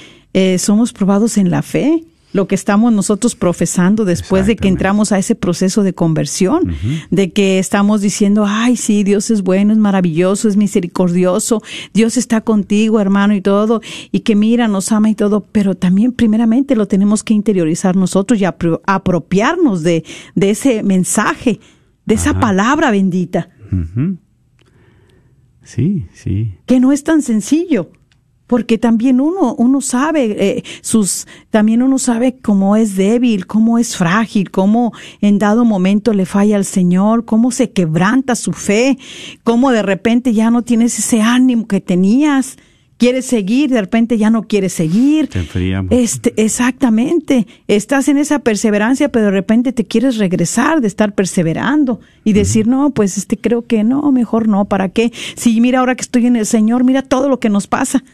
[0.58, 5.18] somos probados en la fe, lo que estamos nosotros profesando después de que entramos a
[5.18, 6.74] ese proceso de conversión,
[7.10, 12.40] de que estamos diciendo, ay, sí, Dios es bueno, es maravilloso, es misericordioso, Dios está
[12.40, 16.88] contigo, hermano, y todo, y que mira, nos ama y todo, pero también primeramente lo
[16.88, 21.60] tenemos que interiorizar nosotros y apro- apropiarnos de, de ese mensaje,
[22.06, 23.50] de esa palabra bendita.
[25.64, 26.54] Sí, sí.
[26.66, 27.90] que no es tan sencillo
[28.46, 33.96] porque también uno uno sabe eh, sus también uno sabe cómo es débil cómo es
[33.96, 38.98] frágil cómo en dado momento le falla al Señor cómo se quebranta su fe
[39.44, 42.56] cómo de repente ya no tienes ese ánimo que tenías
[43.02, 45.90] quieres seguir de repente ya no quieres seguir Te enfriamos.
[45.90, 47.48] este, exactamente.
[47.66, 52.68] Estás en esa perseverancia, pero de repente te quieres regresar de estar perseverando y decir,
[52.68, 55.10] no, pues este creo que no, mejor no, ¿para qué?
[55.34, 58.04] Si mira ahora que estoy en el Señor, mira todo lo que nos pasa.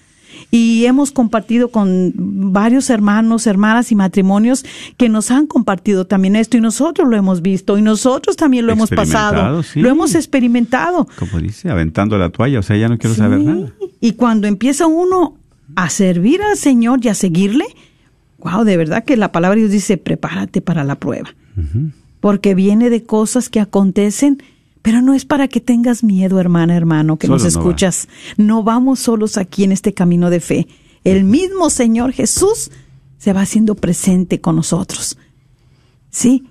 [0.50, 4.64] Y hemos compartido con varios hermanos, hermanas y matrimonios
[4.96, 8.72] que nos han compartido también esto y nosotros lo hemos visto y nosotros también lo
[8.72, 9.80] hemos pasado, sí.
[9.80, 11.06] lo hemos experimentado.
[11.18, 13.72] Como dice, aventando la toalla, o sea, ya no quiero Sí, saber nada.
[14.00, 15.36] Y cuando empieza uno
[15.74, 17.66] a servir al Señor y a seguirle,
[18.38, 21.34] wow, de verdad que la palabra de Dios dice, prepárate para la prueba.
[22.20, 24.42] Porque viene de cosas que acontecen,
[24.82, 27.66] pero no es para que tengas miedo, hermana, hermano, que Solo nos no va.
[27.68, 28.08] escuchas.
[28.36, 30.68] No vamos solos aquí en este camino de fe.
[31.04, 32.70] El mismo Señor Jesús
[33.18, 35.18] se va haciendo presente con nosotros.
[36.10, 36.44] ¿Sí?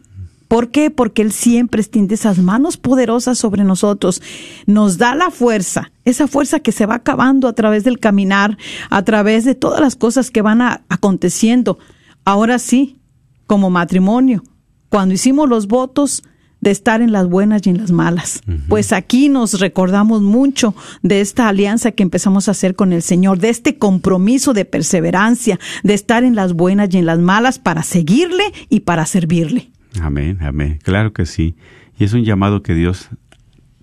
[0.47, 0.91] ¿Por qué?
[0.91, 4.21] Porque Él siempre extiende esas manos poderosas sobre nosotros,
[4.65, 8.57] nos da la fuerza, esa fuerza que se va acabando a través del caminar,
[8.89, 11.79] a través de todas las cosas que van a- aconteciendo.
[12.23, 12.97] ahora sí,
[13.45, 14.41] como matrimonio,
[14.89, 16.23] cuando hicimos los votos
[16.67, 18.43] de estar en las buenas y en las malas.
[18.67, 23.39] Pues aquí nos recordamos mucho de esta alianza que empezamos a hacer con el Señor,
[23.39, 27.83] de este compromiso de perseverancia, de estar en las buenas y en las malas para
[27.83, 29.69] seguirle y para servirle.
[30.01, 30.79] Amén, amén.
[30.83, 31.55] Claro que sí.
[31.97, 33.07] Y es un llamado que Dios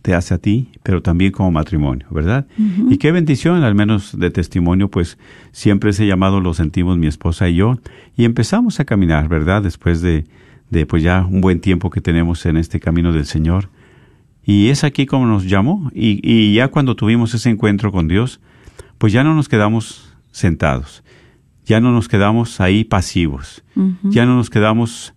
[0.03, 2.47] te hace a ti, pero también como matrimonio, ¿verdad?
[2.91, 5.17] Y qué bendición, al menos de testimonio, pues
[5.53, 7.79] siempre ese llamado lo sentimos mi esposa y yo,
[8.15, 9.63] y empezamos a caminar, ¿verdad?
[9.63, 10.27] Después de,
[10.75, 13.71] de pues ya un buen tiempo que tenemos en este camino del Señor.
[14.45, 18.41] Y es aquí como nos llamó, y, y ya cuando tuvimos ese encuentro con Dios,
[18.99, 21.03] pues ya no nos quedamos sentados,
[21.65, 23.65] ya no nos quedamos ahí pasivos,
[24.03, 25.15] ya no nos quedamos,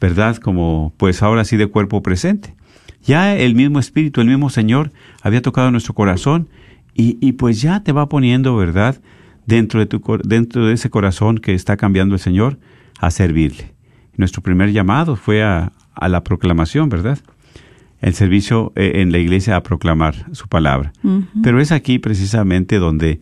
[0.00, 0.36] ¿verdad?
[0.36, 2.54] Como pues ahora sí de cuerpo presente.
[3.02, 6.48] Ya el mismo Espíritu, el mismo Señor había tocado nuestro corazón
[6.94, 9.00] y, y pues ya te va poniendo, ¿verdad?
[9.46, 12.58] Dentro de, tu, dentro de ese corazón que está cambiando el Señor
[12.98, 13.77] a servirle.
[14.18, 17.18] Nuestro primer llamado fue a, a la proclamación, ¿verdad?
[18.00, 20.92] El servicio eh, en la iglesia a proclamar su palabra.
[21.42, 23.20] Pero es aquí precisamente donde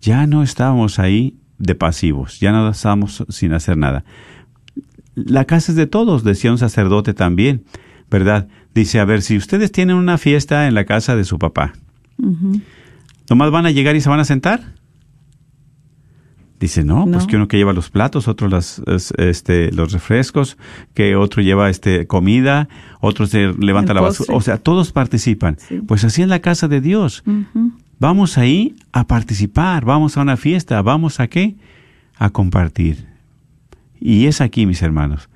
[0.00, 4.04] ya no estábamos ahí de pasivos, ya no estábamos sin hacer nada.
[5.14, 7.64] La casa es de todos, decía un sacerdote también,
[8.10, 8.48] ¿verdad?
[8.74, 11.72] Dice, a ver, si ustedes tienen una fiesta en la casa de su papá,
[13.28, 14.74] ¿nomás van a llegar y se van a sentar?
[16.62, 20.56] Dice, no, pues que uno que lleva los platos, otro las, es- este, los refrescos,
[20.94, 22.68] que otro lleva este, comida,
[23.00, 24.22] otro se levanta El la postre.
[24.22, 24.36] basura.
[24.38, 25.56] O sea, todos participan.
[25.58, 25.80] Sí.
[25.86, 27.24] Pues así en la casa de Dios.
[27.98, 31.56] Vamos ahí a participar, vamos a una fiesta, vamos a qué?
[32.16, 33.06] A compartir.
[34.00, 35.28] Y es aquí, mis hermanos.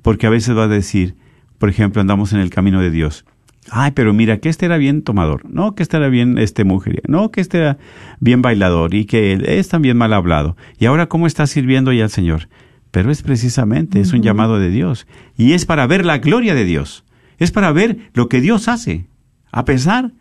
[0.00, 1.16] Porque a veces va a decir,
[1.58, 3.26] por ejemplo, andamos en el camino de Dios.
[3.70, 7.02] Ay, pero mira, que este era bien tomador, no, que este era bien este mujer,
[7.08, 7.78] no, que este era
[8.20, 10.56] bien bailador y que él es también mal hablado.
[10.78, 12.48] Y ahora, ¿cómo está sirviendo ya al Señor?
[12.90, 15.06] Pero es precisamente, es un llamado de Dios.
[15.36, 17.04] Y es para ver la gloria de Dios.
[17.38, 19.06] Es para ver lo que Dios hace.
[19.52, 20.12] A pesar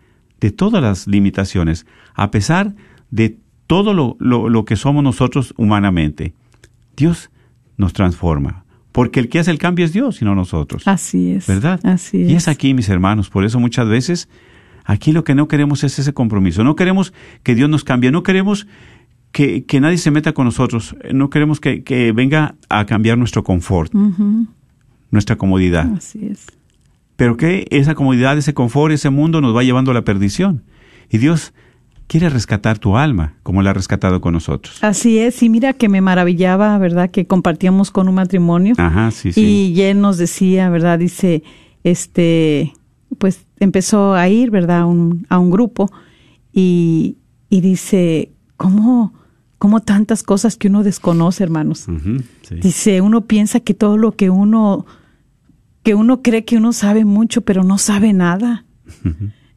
[0.42, 2.76] de todas las limitaciones, a pesar
[3.12, 6.34] de todo lo, lo, lo que somos nosotros humanamente.
[6.98, 7.32] Dios
[7.78, 8.65] nos transforma.
[8.96, 10.88] Porque el que hace el cambio es Dios y no nosotros.
[10.88, 11.48] Así es.
[11.48, 11.82] ¿Verdad?
[11.84, 12.32] Así es.
[12.32, 13.30] Y es aquí, mis hermanos.
[13.30, 14.30] Por eso muchas veces
[14.86, 16.64] aquí lo que no queremos es ese compromiso.
[16.64, 17.12] No queremos
[17.44, 18.10] que Dios nos cambie.
[18.10, 18.68] No queremos
[19.34, 20.96] que, que nadie se meta con nosotros.
[21.14, 23.94] No queremos que, que venga a cambiar nuestro confort,
[25.12, 25.92] nuestra comodidad.
[25.98, 26.46] Así es.
[27.18, 30.64] Pero que esa comodidad, ese confort, ese mundo nos va llevando a la perdición.
[31.10, 31.54] Y Dios
[32.08, 34.78] quiere rescatar tu alma, como la ha rescatado con nosotros.
[34.84, 35.42] Así es.
[35.44, 37.10] Y mira que me maravillaba, ¿verdad?
[37.10, 38.76] Que compartíamos con un matrimonio.
[38.78, 39.74] Ajá, sí, sí.
[39.76, 41.00] Y él nos decía, ¿verdad?
[41.00, 41.44] Dice,
[41.84, 42.74] este,
[43.18, 44.82] pues empezó a ir, ¿verdad?
[44.82, 45.92] A un, a un grupo
[46.54, 47.18] y,
[47.50, 49.14] y dice, ¿cómo,
[49.58, 51.88] ¿cómo tantas cosas que uno desconoce, hermanos?
[52.44, 52.56] Sí.
[52.56, 54.86] Dice, uno piensa que todo lo que uno,
[55.84, 58.66] que uno cree que uno sabe mucho, pero no sabe nada.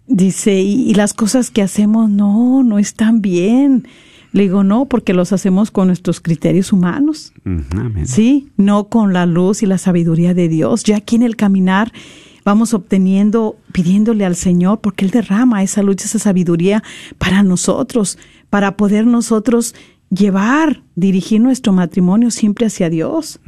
[0.08, 3.86] Dice, y, y las cosas que hacemos, no, no están bien.
[4.32, 7.32] Le digo, no, porque los hacemos con nuestros criterios humanos.
[7.44, 8.06] Amén.
[8.06, 10.84] Sí, no con la luz y la sabiduría de Dios.
[10.84, 11.92] Ya aquí en el caminar
[12.44, 16.82] vamos obteniendo, pidiéndole al Señor, porque Él derrama esa luz, esa sabiduría
[17.18, 18.18] para nosotros,
[18.50, 19.74] para poder nosotros
[20.10, 23.40] llevar, dirigir nuestro matrimonio siempre hacia Dios.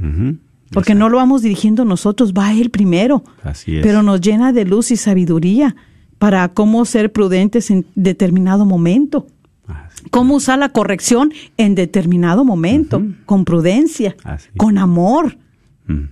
[0.70, 3.24] Porque no lo vamos dirigiendo nosotros, va Él primero.
[3.42, 3.82] Así es.
[3.82, 5.76] Pero nos llena de luz y sabiduría
[6.20, 9.26] para cómo ser prudentes en determinado momento
[9.66, 10.04] Así.
[10.10, 14.50] cómo usar la corrección en determinado momento, con prudencia, Así.
[14.58, 15.38] con amor.
[15.86, 16.10] Mm.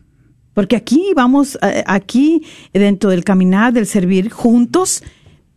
[0.54, 2.42] Porque aquí vamos, eh, aquí
[2.72, 5.04] dentro del caminar, del servir juntos,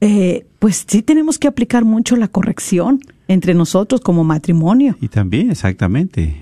[0.01, 4.97] eh, pues sí tenemos que aplicar mucho la corrección entre nosotros como matrimonio.
[4.99, 6.35] Y también, exactamente,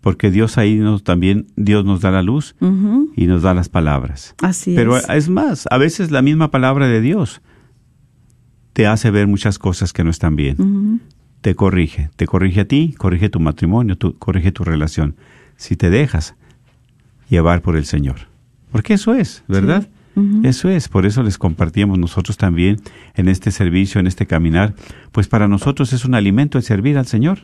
[0.00, 2.54] porque Dios ahí nos también, Dios nos da la luz
[3.16, 4.34] y nos da las palabras.
[4.42, 5.08] Así Pero es.
[5.08, 7.40] es más, a veces la misma palabra de Dios
[8.72, 11.00] te hace ver muchas cosas que no están bien.
[11.40, 15.16] Te corrige, te corrige a ti, corrige tu matrimonio, tu- corrige tu relación.
[15.56, 16.34] Si te dejas
[17.30, 18.16] llevar por el Señor.
[18.72, 19.88] Porque eso es, ¿verdad?
[20.44, 22.76] Eso es, por eso les compartíamos nosotros también
[23.16, 24.74] en este servicio, en este caminar,
[25.12, 27.40] pues para nosotros es un alimento el servir al Señor.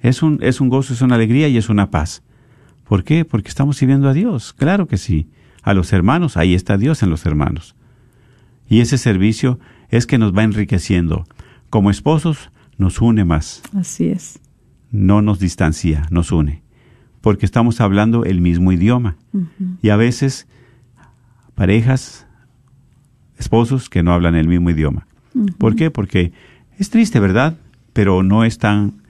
[0.00, 2.22] Es un, es un gozo, es una alegría y es una paz.
[2.84, 3.24] ¿Por qué?
[3.24, 5.28] Porque estamos sirviendo a Dios, claro que sí.
[5.62, 7.74] A los hermanos, ahí está Dios en los hermanos.
[8.68, 9.58] Y ese servicio
[9.90, 11.26] es que nos va enriqueciendo.
[11.70, 14.38] Como esposos nos une más, Así es.
[14.90, 16.62] no nos distancia, nos une.
[17.20, 19.16] Porque estamos hablando el mismo idioma.
[19.82, 20.46] Y a veces
[21.54, 22.26] parejas,
[23.36, 25.06] esposos que no hablan el mismo idioma.
[25.58, 25.90] ¿Por qué?
[25.90, 26.32] Porque
[26.78, 27.56] es triste, ¿verdad?
[27.92, 29.02] Pero no están,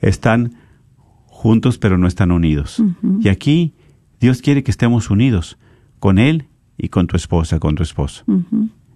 [0.00, 0.54] están
[1.26, 2.82] juntos pero no están unidos.
[3.20, 3.74] Y aquí
[4.20, 5.58] Dios quiere que estemos unidos
[5.98, 6.46] con Él
[6.78, 8.24] y con tu esposa, con tu esposo.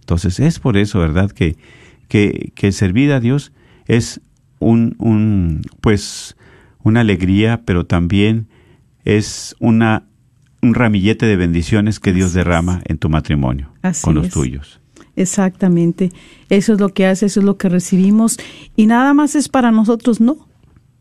[0.01, 1.31] Entonces es por eso, ¿verdad?
[1.31, 1.57] Que,
[2.09, 3.53] que, que servir a Dios
[3.87, 4.21] es
[4.59, 6.37] un, un, pues,
[6.83, 8.49] una alegría, pero también
[9.05, 10.05] es una,
[10.63, 12.35] un ramillete de bendiciones que Dios es.
[12.35, 14.33] derrama en tu matrimonio, Así con los es.
[14.33, 14.81] tuyos.
[15.17, 16.11] Exactamente.
[16.49, 18.39] Eso es lo que hace, eso es lo que recibimos.
[18.77, 20.48] Y nada más es para nosotros, no.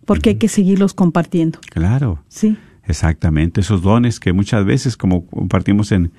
[0.07, 1.59] Porque hay que seguirlos compartiendo.
[1.69, 2.57] Claro, Sí.
[2.85, 3.61] exactamente.
[3.61, 6.11] Esos dones que muchas veces, como compartimos en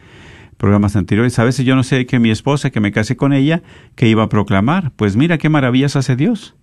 [0.57, 3.63] programas anteriores, a veces yo no sé que mi esposa, que me casé con ella,
[3.97, 4.93] que iba a proclamar.
[4.95, 6.55] Pues mira qué maravillas hace Dios.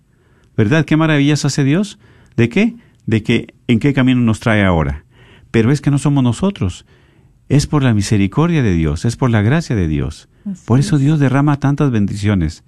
[0.56, 0.84] ¿Verdad?
[0.86, 1.98] ¿Qué maravillas hace Dios?
[2.36, 2.76] ¿De qué?
[3.06, 5.04] De que en qué camino nos trae ahora.
[5.50, 6.86] Pero es que no somos nosotros.
[7.48, 10.28] Es por la misericordia de Dios, es por la gracia de Dios.
[10.50, 11.02] Así Por eso es.
[11.02, 12.64] Dios derrama tantas bendiciones.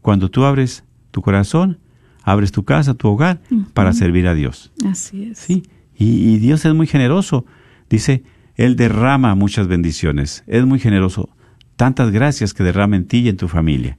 [0.00, 1.78] Cuando tú abres tu corazón,
[2.26, 3.40] abres tu casa, tu hogar,
[3.72, 4.72] para servir a Dios.
[4.84, 5.38] Así es.
[5.38, 5.62] Sí,
[5.96, 7.46] y, y Dios es muy generoso.
[7.88, 8.24] Dice,
[8.56, 10.42] Él derrama muchas bendiciones.
[10.48, 11.30] Es muy generoso.
[11.76, 13.96] Tantas gracias que derrama en ti y en tu familia.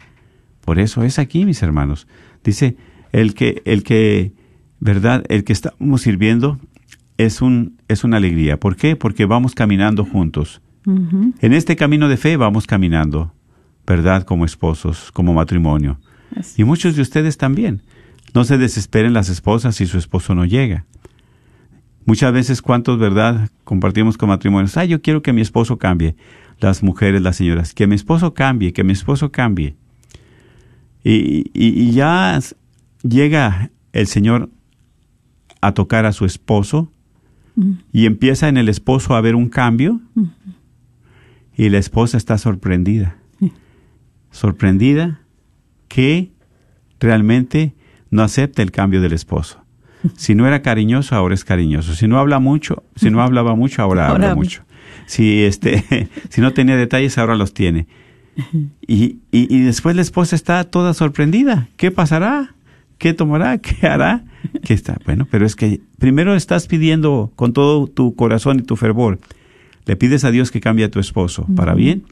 [0.65, 2.05] Por eso es aquí, mis hermanos.
[2.43, 2.75] Dice,
[3.13, 4.33] el que, el que,
[4.81, 5.23] ¿verdad?
[5.29, 6.59] El que estamos sirviendo
[7.17, 8.59] es un, es una alegría.
[8.59, 8.97] ¿Por qué?
[8.97, 10.61] Porque vamos caminando juntos.
[10.85, 13.33] En este camino de fe vamos caminando,
[13.85, 14.23] ¿verdad?
[14.23, 15.99] Como esposos, como matrimonio.
[16.33, 17.81] Así Y muchos de ustedes también.
[18.37, 20.85] No se desesperen las esposas si su esposo no llega.
[22.05, 23.49] Muchas veces, ¿cuántos, verdad?
[23.63, 24.77] Compartimos con matrimonios.
[24.77, 26.15] Ay, yo quiero que mi esposo cambie.
[26.59, 27.73] Las mujeres, las señoras.
[27.73, 29.75] Que mi esposo cambie, que mi esposo cambie.
[31.03, 32.39] Y, y- y ya
[33.01, 34.51] llega el Señor
[35.59, 36.91] a tocar a su esposo
[37.91, 39.99] y empieza en el esposo a ver un cambio
[41.55, 43.17] y la esposa está sorprendida.
[44.29, 45.21] Sorprendida
[45.87, 46.29] que
[46.99, 47.73] realmente
[48.11, 49.63] no acepta el cambio del esposo.
[50.15, 51.95] Si no era cariñoso, ahora es cariñoso.
[51.95, 54.35] Si no habla mucho, si no hablaba mucho, ahora, Ahora habla habla.
[54.35, 54.63] mucho.
[55.07, 57.87] Si este, si no tenía detalles, ahora los tiene.
[58.85, 61.67] Y, y, y después la esposa está toda sorprendida.
[61.77, 62.53] ¿Qué pasará?
[62.99, 63.57] ¿Qué tomará?
[63.57, 64.23] ¿Qué hará?
[64.63, 64.97] ¿Qué está?
[65.05, 69.19] Bueno, pero es que primero estás pidiendo con todo tu corazón y tu fervor.
[69.85, 72.03] Le pides a Dios que cambie a tu esposo para bien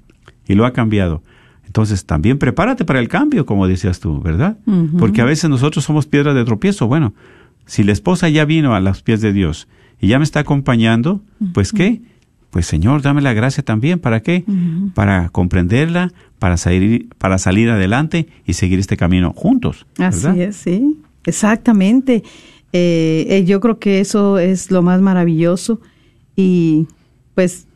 [0.48, 1.22] y lo ha cambiado.
[1.66, 4.58] Entonces también prepárate para el cambio, como decías tú, ¿verdad?
[4.98, 6.88] Porque a veces nosotros somos piedra de tropiezo.
[6.88, 7.14] Bueno,
[7.66, 9.68] si la esposa ya vino a los pies de Dios
[10.00, 11.22] y ya me está acompañando,
[11.54, 12.02] pues ¿qué?
[12.52, 14.00] Pues Señor, dame la gracia también.
[14.00, 14.46] ¿Para qué?
[14.94, 19.86] Para comprenderla, para salir, para salir adelante y seguir este camino juntos.
[19.98, 22.24] Así es, sí, exactamente.
[22.72, 25.80] Eh, eh, yo creo que eso es lo más maravilloso
[26.36, 26.88] y
[27.34, 27.68] pues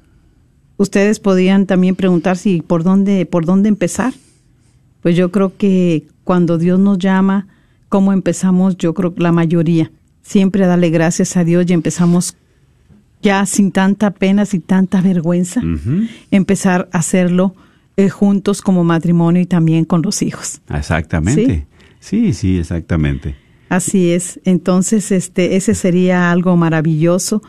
[0.79, 4.13] ustedes podrían también preguntar si por dónde por dónde empezar.
[5.01, 7.47] Pues yo creo que cuando Dios nos llama,
[7.87, 9.91] cómo empezamos, yo creo que la mayoría
[10.23, 12.35] siempre a darle gracias a Dios y empezamos
[13.21, 15.61] ya sin tanta pena, sin tanta vergüenza,
[16.31, 17.55] empezar a hacerlo
[17.97, 20.61] eh, juntos como matrimonio y también con los hijos.
[20.69, 21.67] Exactamente.
[21.99, 23.35] Sí, sí, exactamente.
[23.67, 24.39] Así es.
[24.45, 27.43] Entonces, este, ese sería algo maravilloso,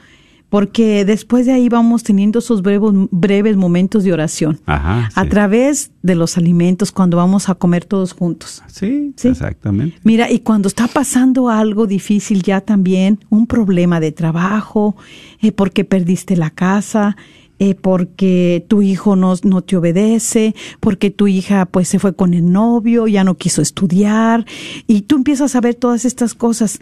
[0.51, 5.09] porque después de ahí vamos teniendo esos breves, breves momentos de oración Ajá.
[5.15, 8.63] a través de los alimentos cuando vamos a comer todos juntos.
[8.67, 9.29] Sí, Sí.
[9.29, 9.97] exactamente.
[10.05, 14.97] Mira, y cuando está pasando algo difícil ya también, un problema de trabajo,
[15.41, 17.17] eh, porque perdiste la casa,
[17.61, 22.35] eh, porque tu hijo no, no te obedece, porque tu hija pues se fue con
[22.35, 24.47] el novio, ya no quiso estudiar,
[24.87, 26.81] y tú empiezas a ver todas estas cosas.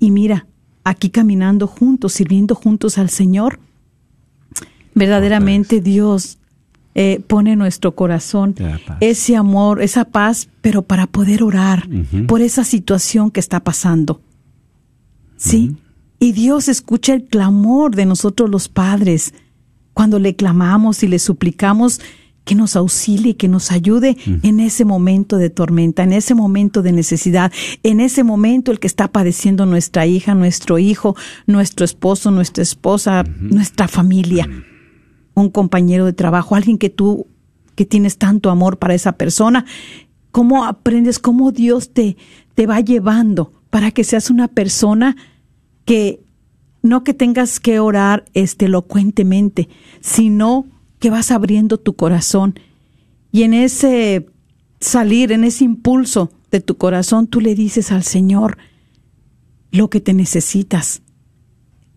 [0.00, 0.46] Y mira,
[0.86, 3.58] aquí caminando juntos, sirviendo juntos al Señor,
[4.94, 6.38] verdaderamente Dios
[6.94, 8.54] eh, pone en nuestro corazón
[9.00, 11.88] ese amor, esa paz, pero para poder orar
[12.28, 14.20] por esa situación que está pasando.
[15.36, 15.76] ¿Sí?
[16.20, 19.34] Y Dios escucha el clamor de nosotros los padres
[19.92, 22.00] cuando le clamamos y le suplicamos
[22.46, 26.92] que nos auxilie, que nos ayude en ese momento de tormenta, en ese momento de
[26.92, 31.16] necesidad, en ese momento el que está padeciendo nuestra hija, nuestro hijo,
[31.48, 34.48] nuestro esposo, nuestra esposa, nuestra familia,
[35.34, 37.26] un compañero de trabajo, alguien que tú
[37.74, 39.66] que tienes tanto amor para esa persona,
[40.30, 42.16] cómo aprendes, cómo Dios te,
[42.54, 45.16] te va llevando para que seas una persona
[45.84, 46.20] que
[46.80, 49.68] no que tengas que orar este elocuentemente,
[50.00, 50.64] sino
[51.06, 52.58] que vas abriendo tu corazón
[53.30, 54.26] y en ese
[54.80, 58.58] salir, en ese impulso de tu corazón, tú le dices al Señor
[59.70, 61.02] lo que te necesitas.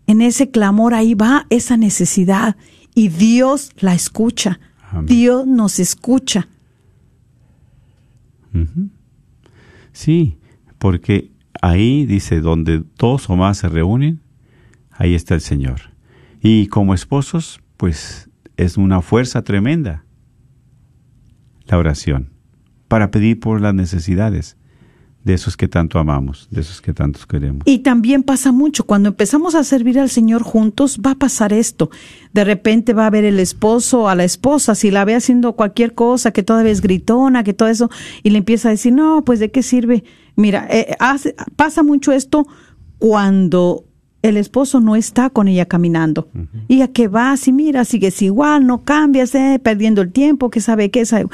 [0.06, 2.56] En ese clamor ahí va esa necesidad
[2.94, 4.60] y Dios la escucha.
[4.92, 5.06] Amén.
[5.06, 6.48] Dios nos escucha.
[9.92, 10.38] Sí,
[10.78, 14.20] porque ahí dice, donde dos o más se reúnen,
[14.92, 15.80] ahí está el Señor.
[16.40, 18.29] Y como esposos, pues
[18.60, 20.04] es una fuerza tremenda
[21.66, 22.30] la oración
[22.88, 24.58] para pedir por las necesidades
[25.24, 27.62] de esos que tanto amamos, de esos que tantos queremos.
[27.64, 31.90] Y también pasa mucho, cuando empezamos a servir al Señor juntos, va a pasar esto.
[32.32, 35.94] De repente va a ver el esposo a la esposa, si la ve haciendo cualquier
[35.94, 37.90] cosa, que todavía es gritona, que todo eso,
[38.22, 40.04] y le empieza a decir, no, pues de qué sirve.
[40.36, 40.96] Mira, eh,
[41.56, 42.46] pasa mucho esto
[42.98, 43.84] cuando
[44.22, 46.28] el esposo no está con ella caminando.
[46.68, 50.60] Y a que va, si mira, sigues igual, no cambias, eh, perdiendo el tiempo, que
[50.60, 51.26] sabe qué sabe.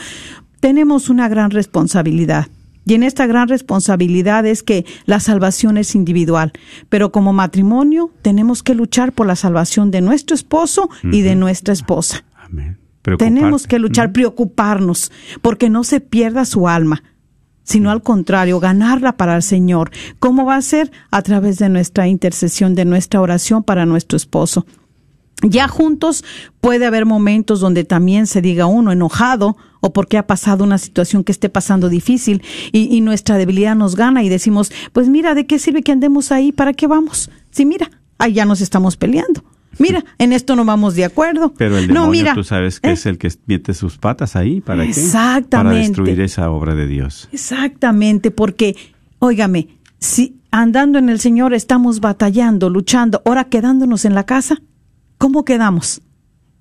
[0.60, 2.46] Tenemos una gran responsabilidad.
[2.84, 6.52] Y en esta gran responsabilidad es que la salvación es individual,
[6.88, 11.74] pero como matrimonio tenemos que luchar por la salvación de nuestro esposo y de nuestra
[11.74, 12.24] esposa.
[12.36, 12.78] Amén.
[13.18, 15.10] Tenemos que luchar, preocuparnos,
[15.42, 17.02] porque no se pierda su alma,
[17.66, 19.90] sino al contrario, ganarla para el Señor.
[20.18, 20.90] ¿Cómo va a ser?
[21.10, 24.64] A través de nuestra intercesión, de nuestra oración para nuestro esposo.
[25.42, 26.24] Ya juntos
[26.60, 31.24] puede haber momentos donde también se diga uno enojado o porque ha pasado una situación
[31.24, 32.42] que esté pasando difícil
[32.72, 36.52] y, nuestra debilidad nos gana y decimos, pues mira, ¿de qué sirve que andemos ahí?
[36.52, 37.30] ¿Para qué vamos?
[37.50, 39.44] Sí, mira, ahí ya nos estamos peleando.
[39.78, 41.52] Mira, en esto no vamos de acuerdo.
[41.56, 42.92] Pero el no, demonio, mira, tú sabes que ¿eh?
[42.92, 44.60] es el que mete sus patas ahí.
[44.60, 44.90] ¿Para qué?
[44.92, 45.78] Para Exactamente.
[45.88, 47.28] destruir esa obra de Dios.
[47.32, 48.76] Exactamente, porque,
[49.18, 49.68] óigame,
[49.98, 54.56] si andando en el Señor estamos batallando, luchando, ahora quedándonos en la casa,
[55.18, 56.00] ¿cómo quedamos?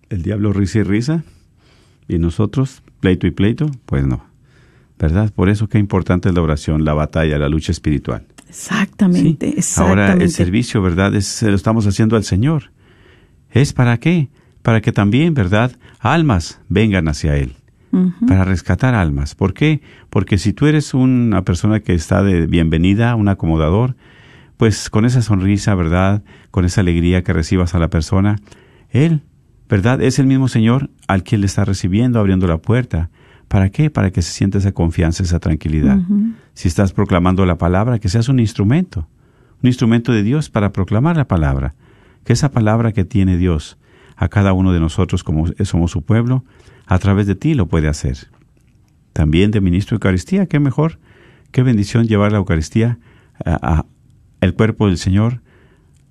[0.09, 1.24] El diablo risa y risa.
[2.07, 4.24] Y nosotros, pleito y pleito, pues no.
[4.99, 5.32] ¿Verdad?
[5.34, 8.26] Por eso qué importante es la oración, la batalla, la lucha espiritual.
[8.47, 9.55] Exactamente, Sí.
[9.57, 10.01] exactamente.
[10.11, 11.13] Ahora el servicio, ¿verdad?
[11.16, 12.72] Es, se lo estamos haciendo al Señor.
[13.56, 14.28] ¿Es para qué?
[14.64, 15.72] Para que también, ¿verdad?
[15.99, 17.56] Almas vengan hacia Él.
[18.28, 19.34] Para rescatar almas.
[19.36, 19.80] ¿Por qué?
[20.10, 23.95] Porque si tú eres una persona que está de bienvenida, un acomodador,
[24.58, 26.22] pues con esa sonrisa, ¿verdad?
[26.51, 28.36] Con esa alegría que recibas a la persona,
[28.89, 29.22] Él,
[29.70, 30.01] ¿verdad?
[30.01, 33.10] Es el mismo Señor al que le está recibiendo, abriendo la puerta.
[33.47, 33.89] ¿Para qué?
[33.89, 35.99] Para que se sienta esa confianza, esa tranquilidad.
[36.53, 39.08] Si estás proclamando la palabra, que seas un instrumento,
[39.64, 41.74] un instrumento de Dios para proclamar la palabra.
[42.26, 43.78] Que esa palabra que tiene Dios
[44.17, 46.43] a cada uno de nosotros como somos su pueblo,
[46.86, 48.17] a través de ti lo puede hacer.
[49.13, 50.99] También de ministro de Eucaristía, qué mejor,
[51.51, 52.99] qué bendición llevar la Eucaristía
[53.45, 53.86] a, a
[54.41, 55.41] el cuerpo del Señor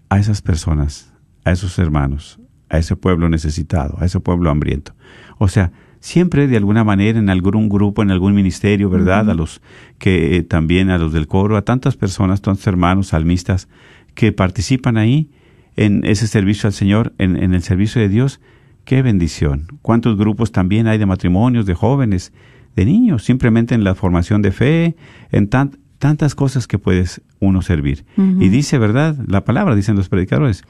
[0.09, 1.13] a esas personas,
[1.45, 4.95] a esos hermanos, a ese pueblo necesitado, a ese pueblo hambriento.
[5.39, 9.31] O sea, siempre de alguna manera en algún grupo, en algún ministerio, ¿verdad?
[9.31, 9.63] A los
[9.99, 13.69] que eh, también a los del coro, a tantas personas, tantos hermanos salmistas
[14.15, 15.31] que participan ahí
[15.77, 18.41] en ese servicio al Señor, en, en el servicio de Dios.
[18.85, 19.67] Qué bendición.
[19.83, 22.33] Cuántos grupos también hay de matrimonios, de jóvenes,
[22.77, 24.97] de niños, simplemente en la formación de fe,
[25.33, 28.05] en tan- tantas cosas que puedes uno servir.
[28.17, 29.17] Y dice, ¿verdad?
[29.27, 30.65] La palabra, dicen los predicadores,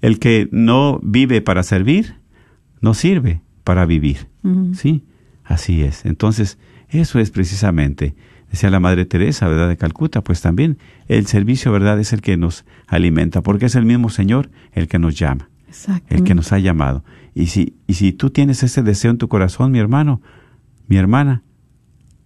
[0.00, 2.14] el que no vive para servir,
[2.80, 4.28] no sirve para vivir.
[4.74, 5.04] ¿Sí?
[5.44, 6.04] Así es.
[6.04, 6.56] Entonces,
[6.88, 8.14] eso es precisamente,
[8.50, 9.68] decía la Madre Teresa, ¿verdad?
[9.68, 10.78] De Calcuta, pues también
[11.08, 11.98] el servicio, ¿verdad?
[12.00, 15.48] Es el que nos alimenta, porque es el mismo Señor el que nos llama,
[16.08, 17.04] el que nos ha llamado.
[17.34, 20.20] Y si, y si tú tienes ese deseo en tu corazón, mi hermano,
[20.88, 21.42] mi hermana,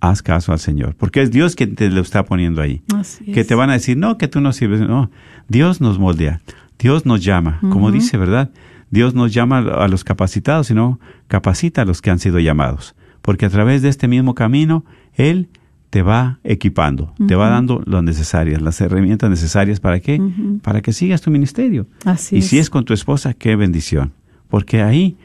[0.01, 2.83] haz caso al Señor, porque es Dios quien te lo está poniendo ahí.
[2.95, 3.47] Así Que es.
[3.47, 4.81] te van a decir, no, que tú no sirves.
[4.81, 5.11] No,
[5.49, 6.41] Dios nos moldea,
[6.79, 8.51] Dios nos llama, como dice, ¿verdad?
[8.91, 12.95] Dios nos llama a los capacitados, sino capacita a los que han sido llamados.
[13.23, 15.49] Porque a través de este mismo camino, Él
[15.95, 20.21] te va equipando, te va dando lo necesarias, las herramientas necesarias para qué?
[20.61, 21.87] Para que sigas tu ministerio.
[22.05, 22.49] Así y es.
[22.49, 24.13] si es con tu esposa, qué bendición.
[24.49, 25.17] Porque ahí,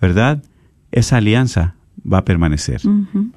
[0.00, 0.42] ¿verdad?
[0.92, 1.74] Esa alianza
[2.10, 2.80] va a permanecer.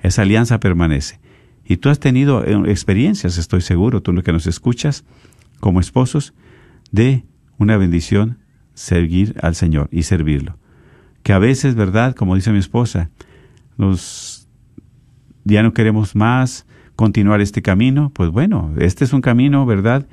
[0.02, 1.20] Esa alianza permanece.
[1.66, 5.04] Y tú has tenido eh, experiencias, estoy seguro, tú lo que nos escuchas,
[5.60, 6.34] como esposos,
[6.94, 7.26] de
[7.58, 8.38] una bendición
[8.76, 10.58] seguir al Señor y servirlo.
[11.22, 12.16] Que a veces, ¿verdad?
[12.16, 13.10] Como dice mi esposa,
[13.76, 14.48] nos
[15.44, 16.66] ya no queremos más
[16.98, 20.08] continuar este camino, pues bueno, este es un camino, ¿verdad?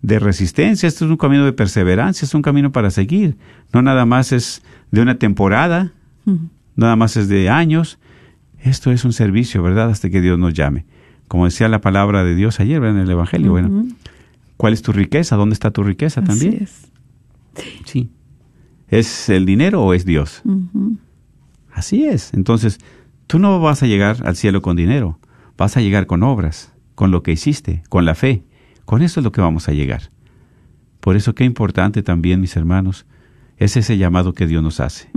[0.00, 3.36] De resistencia, este es un camino de perseverancia, es un camino para seguir.
[3.72, 5.92] No nada más es de una temporada,
[6.74, 8.00] nada más es de años.
[8.58, 9.90] Esto es un servicio, ¿verdad?
[9.90, 10.86] Hasta que Dios nos llame.
[11.28, 12.96] Como decía la palabra de Dios ayer ¿verdad?
[12.96, 13.86] en el Evangelio, bueno.
[14.56, 15.36] ¿cuál es tu riqueza?
[15.36, 16.54] ¿Dónde está tu riqueza también?
[16.54, 16.92] Así es.
[17.84, 18.10] Sí.
[18.88, 20.42] ¿Es el dinero o es Dios?
[21.72, 22.32] Así es.
[22.32, 22.78] Entonces,
[23.26, 25.18] tú no vas a llegar al cielo con dinero,
[25.62, 28.42] vas a llegar con obras, con lo que hiciste, con la fe.
[28.84, 30.10] Con eso es lo que vamos a llegar.
[30.98, 33.06] Por eso qué importante también, mis hermanos,
[33.58, 35.08] es ese llamado que Dios nos hace,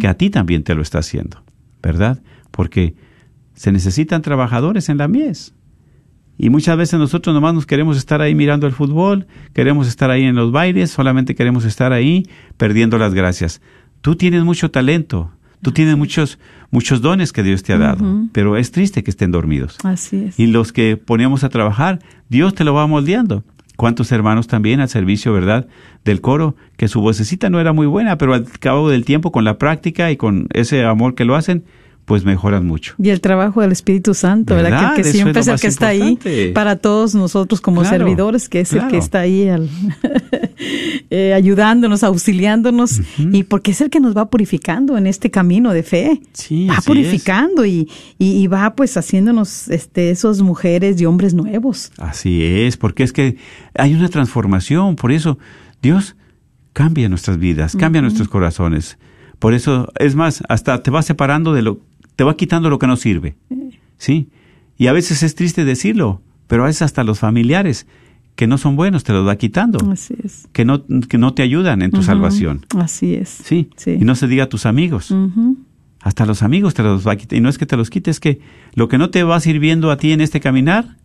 [0.00, 1.42] que a ti también te lo está haciendo,
[1.82, 2.22] ¿verdad?
[2.50, 2.94] Porque
[3.52, 5.54] se necesitan trabajadores en la mies.
[6.38, 10.24] Y muchas veces nosotros nomás nos queremos estar ahí mirando el fútbol, queremos estar ahí
[10.24, 12.26] en los bailes, solamente queremos estar ahí
[12.56, 13.60] perdiendo las gracias.
[14.00, 15.30] Tú tienes mucho talento,
[15.62, 16.38] tú tienes muchos,
[16.70, 19.78] muchos dones que Dios te ha dado, pero es triste que estén dormidos.
[19.84, 20.38] Así es.
[20.38, 23.44] Y los que ponemos a trabajar, Dios te lo va moldeando.
[23.76, 25.66] ¿Cuántos hermanos también al servicio, verdad,
[26.04, 29.44] del coro, que su vocecita no era muy buena, pero al cabo del tiempo, con
[29.44, 31.64] la práctica y con ese amor que lo hacen,
[32.10, 32.94] pues mejoran mucho.
[32.98, 34.70] Y el trabajo del Espíritu Santo, ¿verdad?
[34.70, 34.90] ¿Verdad?
[34.90, 36.28] Que, que Eso es siempre es, el que está importante.
[36.46, 39.68] ahí para todos nosotros como Claro, servidores, que es el que está ahí al-
[41.10, 45.84] eh, ayudándonos, auxiliándonos, y porque es el que nos va purificando en este camino de
[45.84, 46.20] fe.
[46.32, 47.88] Sí, va purificando y,
[48.18, 51.92] y, y va pues haciéndonos este, esos mujeres y hombres nuevos.
[51.98, 53.36] Así es, porque es que
[53.74, 55.38] hay una transformación, por eso
[55.80, 56.16] Dios
[56.72, 58.98] cambia nuestras vidas, cambia nuestros corazones.
[59.38, 61.80] Por eso, es más, hasta te va separando de lo,
[62.20, 63.34] te va quitando lo que no sirve.
[63.96, 64.28] ¿Sí?
[64.76, 67.86] Y a veces es triste decirlo, pero a veces hasta los familiares
[68.34, 70.46] que no son buenos te los va quitando, Así es.
[70.52, 72.66] que no, que no te ayudan en tu salvación.
[72.76, 73.30] Así es.
[73.30, 73.70] ¿Sí?
[73.76, 73.92] Sí.
[73.92, 75.14] Y no se diga a tus amigos.
[76.02, 77.38] Hasta los amigos te los va a quitar.
[77.38, 78.40] Y no es que te los quites, es que
[78.74, 80.98] lo que no te va sirviendo a ti en este caminar,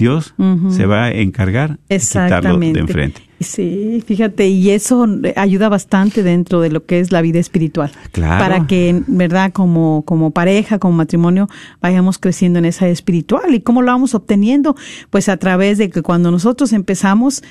[0.00, 0.34] Dios
[0.70, 3.22] se va a encargar de quitarlo de enfrente.
[3.40, 7.90] Sí, fíjate, y eso ayuda bastante dentro de lo que es la vida espiritual.
[8.12, 8.44] Claro.
[8.44, 9.52] Para que, ¿verdad?
[9.52, 11.48] Como, como pareja, como matrimonio,
[11.80, 13.54] vayamos creciendo en esa espiritual.
[13.54, 14.76] ¿Y cómo lo vamos obteniendo?
[15.08, 17.42] Pues a través de que cuando nosotros empezamos,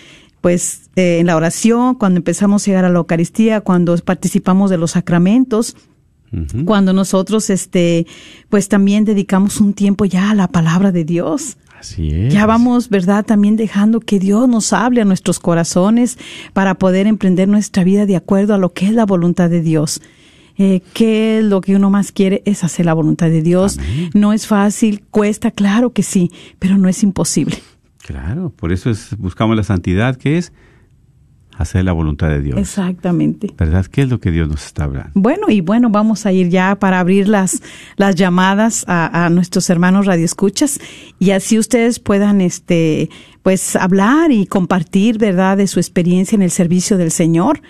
[0.41, 4.78] pues eh, en la oración, cuando empezamos a llegar a la Eucaristía, cuando participamos de
[4.78, 5.76] los sacramentos,
[6.66, 8.06] cuando nosotros, este,
[8.50, 11.58] pues también dedicamos un tiempo ya a la palabra de Dios.
[11.80, 12.34] Así es.
[12.34, 13.25] Ya vamos, ¿verdad?
[13.25, 16.17] También dejando que Dios nos hable a nuestros corazones
[16.53, 20.01] para poder emprender nuestra vida de acuerdo a lo que es la voluntad de Dios.
[20.57, 22.41] Eh, ¿Qué es lo que uno más quiere?
[22.45, 23.77] Es hacer la voluntad de Dios.
[23.77, 24.09] Amén.
[24.13, 27.57] No es fácil, cuesta, claro que sí, pero no es imposible.
[28.05, 30.51] Claro, por eso es, buscamos la santidad, que es
[31.60, 32.57] hacer la voluntad de Dios.
[32.57, 33.53] Exactamente.
[33.57, 33.86] ¿Verdad?
[33.86, 35.12] ¿Qué es lo que Dios nos está hablando?
[35.14, 37.62] Bueno, y bueno, vamos a ir ya para abrir las,
[37.97, 40.80] las llamadas a, a nuestros hermanos radioescuchas
[41.20, 43.10] y así ustedes puedan, este,
[43.43, 47.62] pues hablar y compartir, ¿verdad?, de su experiencia en el servicio del Señor.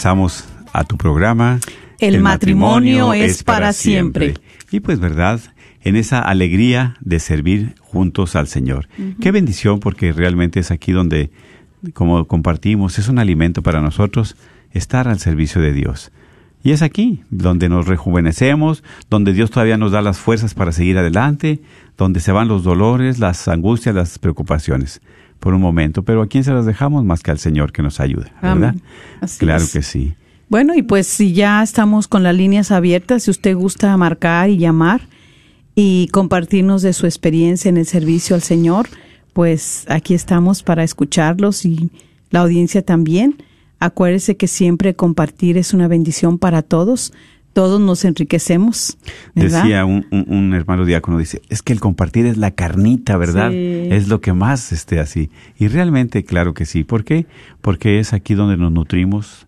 [0.00, 1.60] regresamos a tu programa,
[1.98, 4.32] El matrimonio es para siempre.
[4.70, 5.40] Y pues, ¿verdad?
[5.82, 8.88] En esa alegría de servir juntos al Señor.
[9.20, 11.30] Qué bendición, porque realmente es aquí donde,
[11.92, 14.36] como compartimos, es un alimento para nosotros
[14.72, 16.12] estar al servicio de Dios.
[16.62, 20.96] Y es aquí donde nos rejuvenecemos, donde Dios todavía nos da las fuerzas para seguir
[20.96, 21.60] adelante,
[21.98, 25.02] donde se van los dolores, las angustias, las preocupaciones
[25.40, 26.04] por un momento.
[26.04, 28.30] Pero ¿a quién se las dejamos más que al Señor que nos ayuda?
[28.40, 28.76] ¿Verdad?
[29.38, 29.72] Claro es.
[29.72, 30.14] que sí.
[30.48, 34.58] Bueno, y pues si ya estamos con las líneas abiertas, si usted gusta marcar y
[34.58, 35.00] llamar
[35.74, 38.88] y compartirnos de su experiencia en el servicio al Señor,
[39.32, 41.90] pues aquí estamos para escucharlos y
[42.30, 43.36] la audiencia también.
[43.78, 47.12] Acuérdese que siempre compartir es una bendición para todos,
[47.52, 48.96] todos nos enriquecemos.
[49.34, 49.62] ¿verdad?
[49.62, 53.50] Decía un, un- un hermano diácono, dice, es que el compartir es la carnita, ¿verdad?
[53.50, 53.88] Sí.
[53.90, 55.30] Es lo que más esté así.
[55.58, 56.84] Y realmente, claro que sí.
[56.84, 57.26] ¿Por qué?
[57.60, 59.46] Porque es aquí donde nos nutrimos,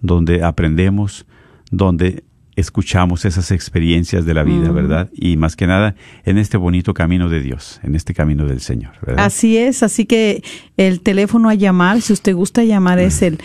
[0.00, 1.26] donde aprendemos,
[1.70, 2.24] donde
[2.56, 4.74] escuchamos esas experiencias de la vida, Mm.
[4.74, 5.10] ¿verdad?
[5.12, 8.94] Y más que nada, en este bonito camino de Dios, en este camino del Señor,
[9.06, 9.24] ¿verdad?
[9.26, 10.42] Así es, así que
[10.76, 13.38] el teléfono a llamar, si usted gusta llamar, es el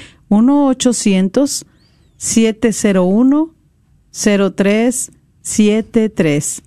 [4.14, 6.62] 1-800-701-0373.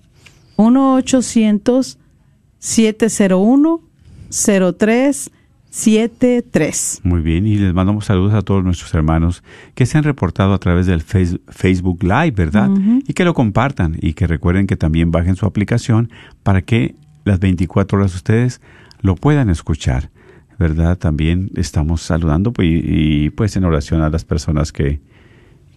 [5.71, 7.01] 1-800-701-0373.
[7.03, 9.43] Muy bien, y les mandamos saludos a todos nuestros hermanos
[9.75, 12.69] que se han reportado a través del Face- Facebook Live, ¿verdad?
[13.07, 16.09] Y que lo compartan y que recuerden que también bajen su aplicación
[16.43, 16.95] para que
[17.25, 18.61] las 24 horas ustedes
[19.01, 20.09] lo puedan escuchar,
[20.57, 20.97] ¿verdad?
[20.97, 25.01] También estamos saludando pues, y, y, pues en oración a las personas que,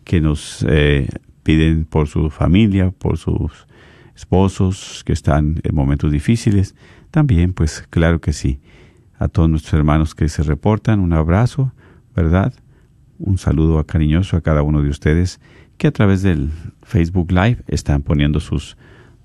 [0.05, 1.09] que nos eh,
[1.43, 3.67] piden por su familia, por sus
[4.15, 6.75] esposos que están en momentos difíciles.
[7.11, 8.61] También, pues claro que sí.
[9.19, 11.73] A todos nuestros hermanos que se reportan, un abrazo,
[12.15, 12.55] ¿verdad?
[13.19, 15.41] Un saludo cariñoso a cada uno de ustedes
[15.77, 16.51] que a través del
[16.83, 18.77] Facebook Live están poniendo sus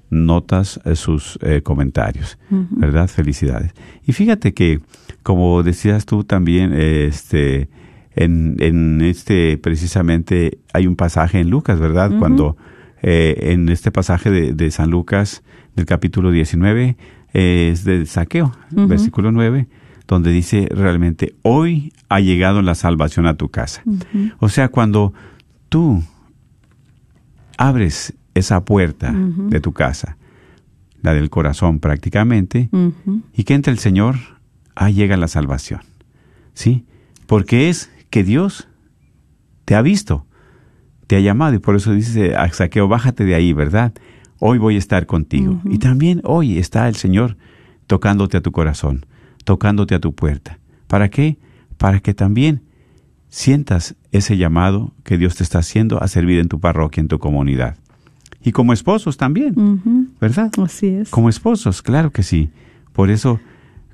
[0.10, 3.08] notas, eh, sus eh, comentarios, ¿verdad?
[3.08, 3.74] Felicidades.
[4.06, 4.80] Y fíjate que,
[5.24, 7.70] como decías tú también, eh, este,
[8.16, 12.12] en, en este precisamente hay un pasaje en Lucas, ¿verdad?
[12.18, 12.58] Cuando
[13.02, 15.44] eh, en este pasaje de, de San Lucas,
[15.76, 16.98] del capítulo 19,
[17.34, 19.68] eh, es de Saqueo, versículo 9,
[20.08, 23.84] donde dice realmente, hoy ha llegado la salvación a tu casa.
[24.40, 25.14] O sea, cuando
[25.68, 26.02] tú
[27.58, 30.18] abres esa puerta de tu casa,
[31.02, 32.70] la del corazón prácticamente,
[33.34, 34.16] y que entre el Señor,
[34.74, 35.82] ahí llega la salvación.
[36.54, 36.86] ¿Sí?
[37.28, 38.68] Porque es que Dios
[39.66, 40.26] te ha visto,
[41.08, 43.94] te ha llamado, y por eso dice a Saqueo, bájate de ahí, ¿verdad?
[44.40, 45.62] Hoy voy a estar contigo.
[45.66, 47.38] Y también hoy está el Señor
[47.88, 49.06] tocándote a tu corazón,
[49.44, 50.60] tocándote a tu puerta.
[50.88, 51.38] ¿Para qué?
[51.78, 52.62] Para que también
[53.30, 57.20] sientas ese llamado que Dios te está haciendo a servir en tu parroquia, en tu
[57.20, 57.78] comunidad.
[58.44, 60.12] Y como esposos también.
[60.22, 60.52] ¿verdad?
[60.64, 61.10] Así es.
[61.10, 62.50] Como esposos, claro que sí.
[62.94, 63.40] Por eso,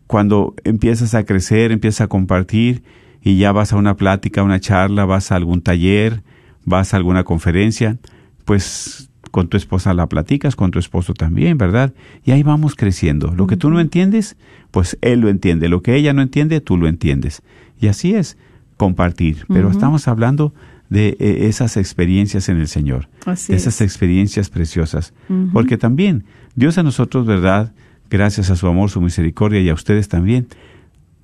[0.07, 2.83] cuando empiezas a crecer, empiezas a compartir
[3.21, 6.23] y ya vas a una plática, a una charla, vas a algún taller,
[6.65, 7.97] vas a alguna conferencia,
[8.45, 11.93] pues con tu esposa la platicas, con tu esposo también, ¿verdad?
[12.25, 13.33] Y ahí vamos creciendo.
[13.35, 14.35] Lo que tú no entiendes,
[14.71, 15.69] pues él lo entiende.
[15.69, 17.41] Lo que ella no entiende, tú lo entiendes.
[17.79, 18.37] Y así es,
[18.75, 19.45] compartir.
[19.47, 20.53] Pero estamos hablando
[20.89, 23.81] de eh, esas experiencias en el Señor, Así de esas es.
[23.81, 25.13] experiencias preciosas.
[25.53, 27.71] Porque también Dios a nosotros, ¿verdad?
[28.09, 30.47] Gracias a su amor, su misericordia y a ustedes también,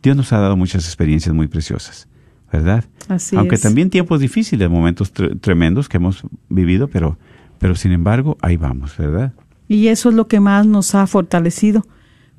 [0.04, 2.08] Dios nos ha dado muchas experiencias muy preciosas,
[2.52, 2.84] ¿verdad?
[3.10, 3.62] Así Aunque es.
[3.62, 7.18] también tiempos difíciles, momentos tre- tremendos que hemos vivido, pero,
[7.60, 9.34] pero sin embargo, ahí vamos, ¿verdad?
[9.68, 11.86] Y eso es lo que más nos ha fortalecido,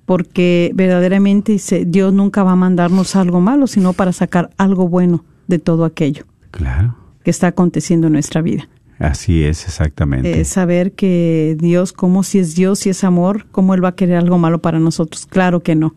[0.07, 5.25] porque verdaderamente dice, Dios nunca va a mandarnos algo malo, sino para sacar algo bueno
[5.47, 6.97] de todo aquello Claro.
[7.23, 8.69] que está aconteciendo en nuestra vida.
[8.99, 10.41] Así es, exactamente.
[10.41, 13.95] Es saber que Dios, como si es Dios, si es amor, cómo Él va a
[13.95, 15.27] querer algo malo para nosotros.
[15.27, 15.95] Claro que no.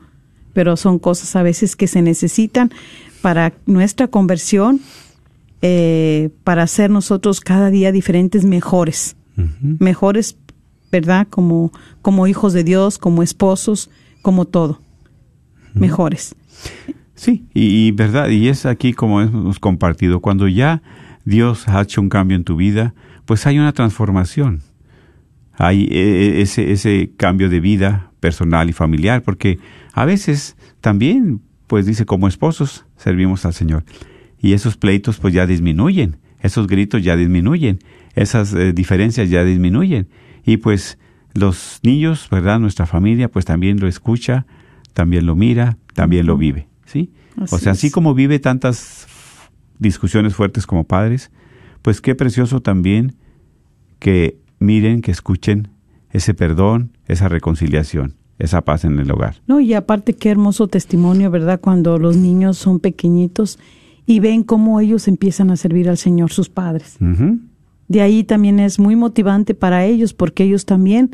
[0.54, 2.72] Pero son cosas a veces que se necesitan
[3.22, 4.82] para nuestra conversión,
[5.62, 9.16] eh, para ser nosotros cada día diferentes, mejores.
[9.62, 10.38] Mejores,
[10.92, 11.28] ¿verdad?
[11.30, 11.72] Como,
[12.02, 13.90] como hijos de Dios, como esposos,
[14.22, 14.82] como todo.
[15.74, 16.36] Mejores.
[17.16, 20.82] Sí, y, y verdad, y es aquí como hemos compartido, cuando ya
[21.26, 22.94] Dios ha hecho un cambio en tu vida,
[23.26, 24.62] pues hay una transformación.
[25.54, 29.60] Hay eh, ese, ese cambio de vida personal y familiar, porque
[29.92, 33.84] a veces también, pues dice, como esposos servimos al Señor.
[34.40, 37.80] Y esos pleitos pues ya disminuyen, esos gritos ya disminuyen,
[38.16, 40.08] esas eh, diferencias ya disminuyen.
[40.46, 40.98] Y pues
[41.34, 42.60] los niños, ¿verdad?
[42.60, 44.46] Nuestra familia pues también lo escucha,
[44.94, 47.12] también lo mira, también lo vive, ¿sí?
[47.38, 47.94] Así o sea, así es.
[47.94, 49.08] como vive tantas
[49.80, 51.32] discusiones fuertes como padres,
[51.82, 53.16] pues qué precioso también
[54.00, 55.70] que miren, que escuchen
[56.12, 59.36] ese perdón, esa reconciliación, esa paz en el hogar.
[59.48, 61.60] No, y aparte qué hermoso testimonio, ¿verdad?
[61.62, 63.60] Cuando los niños son pequeñitos
[64.06, 66.98] y ven cómo ellos empiezan a servir al Señor, sus padres.
[67.88, 71.12] De ahí también es muy motivante para ellos porque ellos también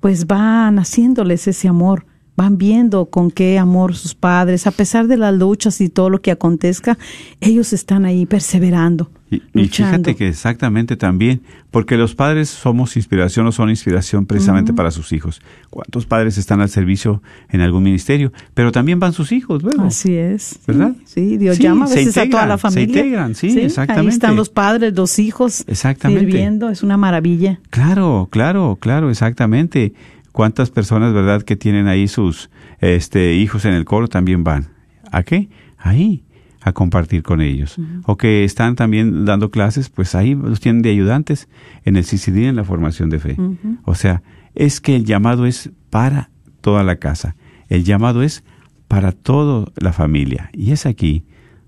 [0.00, 2.06] pues van haciéndoles ese amor,
[2.40, 6.22] van viendo con qué amor sus padres, a pesar de las luchas y todo lo
[6.22, 6.96] que acontezca,
[7.42, 9.10] ellos están ahí perseverando.
[9.30, 14.72] Y, y fíjate que exactamente también, porque los padres somos inspiración o son inspiración precisamente
[14.72, 15.40] para sus hijos.
[15.68, 18.32] ¿Cuántos padres están al servicio en algún ministerio?
[18.54, 19.82] Pero también van sus hijos luego.
[19.84, 20.58] Así es.
[20.66, 20.94] ¿Verdad?
[21.04, 22.86] Sí, Dios Sí, llama a se veces a toda integran, la se familia.
[23.04, 24.08] integran, sí, exactamente.
[24.10, 26.24] Ahí están los padres, los hijos Exactamente.
[26.24, 27.60] sirviendo, es una maravilla.
[27.68, 29.92] Claro, claro, claro, exactamente.
[30.32, 32.50] ¿Cuántas personas, verdad, que tienen ahí sus
[32.80, 34.68] este, hijos en el coro también van?
[35.10, 35.48] ¿A qué?
[35.76, 36.24] Ahí,
[36.60, 37.76] a compartir con ellos.
[38.04, 41.48] O que están también dando clases, pues ahí los tienen de ayudantes
[41.84, 43.36] en el CCD, en la formación de fe.
[43.84, 44.22] O sea,
[44.54, 47.36] es que el llamado es para toda la casa.
[47.68, 48.44] El llamado es
[48.88, 50.50] para toda la familia.
[50.52, 51.24] Y es aquí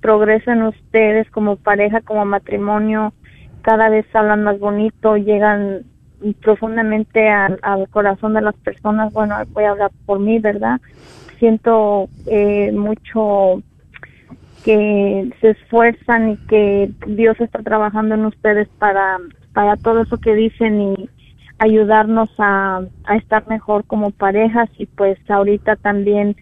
[0.00, 3.12] progreso en ustedes como pareja, como matrimonio.
[3.62, 5.82] Cada vez hablan más bonito, llegan
[6.40, 9.12] profundamente al, al corazón de las personas.
[9.12, 10.80] Bueno, voy a hablar por mí, ¿verdad?
[11.38, 13.62] siento eh, mucho
[14.64, 19.18] que se esfuerzan y que Dios está trabajando en ustedes para,
[19.52, 21.10] para todo eso que dicen y
[21.58, 26.36] ayudarnos a, a estar mejor como parejas y pues ahorita también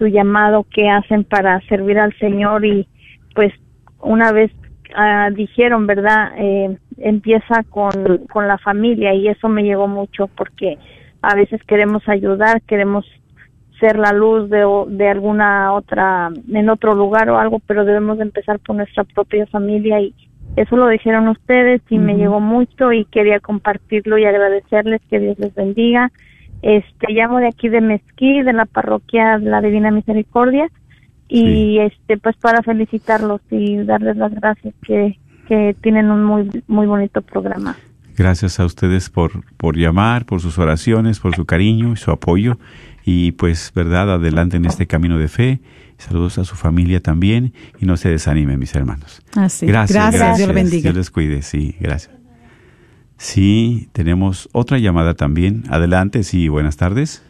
[0.00, 2.88] su llamado que hacen para servir al Señor y
[3.34, 3.52] pues
[4.00, 4.50] una vez
[4.96, 6.32] ah, dijeron, ¿verdad?
[6.38, 7.92] Eh, empieza con,
[8.32, 10.78] con la familia y eso me llegó mucho porque
[11.20, 13.04] a veces queremos ayudar, queremos
[13.78, 18.24] ser la luz de, de alguna otra, en otro lugar o algo, pero debemos de
[18.24, 20.14] empezar por nuestra propia familia y
[20.56, 25.38] eso lo dijeron ustedes y me llegó mucho y quería compartirlo y agradecerles que Dios
[25.38, 26.10] les bendiga.
[26.62, 30.68] Este, llamo de aquí de Mezquí, de la parroquia de la Divina Misericordia
[31.28, 31.78] y Sí.
[31.78, 37.22] este, pues para felicitarlos y darles las gracias que, que tienen un muy, muy bonito
[37.22, 37.76] programa.
[38.16, 42.58] Gracias a ustedes por, por llamar, por sus oraciones, por su cariño y su apoyo.
[43.04, 45.60] Y pues, verdad, adelante en este camino de fe.
[45.96, 49.22] Saludos a su familia también y no se desanimen, mis hermanos.
[49.36, 49.66] Así.
[49.66, 50.36] Gracias, gracias.
[50.38, 50.82] Dios le bendiga.
[50.82, 52.19] Dios les cuide, sí, gracias.
[53.20, 55.64] Sí, tenemos otra llamada también.
[55.68, 57.22] Adelante, sí, buenas tardes.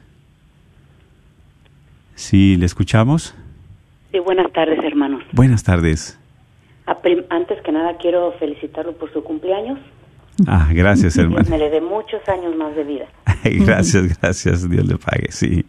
[2.14, 3.34] Sí, ¿le escuchamos?
[4.12, 5.24] Sí, buenas tardes, hermanos.
[5.32, 6.16] Buenas tardes.
[7.28, 9.80] Antes que nada quiero felicitarlo por su cumpleaños.
[10.46, 11.50] Ah, gracias, Dios hermano.
[11.50, 13.06] me le dé muchos años más de vida.
[13.44, 14.70] gracias, gracias.
[14.70, 15.66] Dios le pague, sí.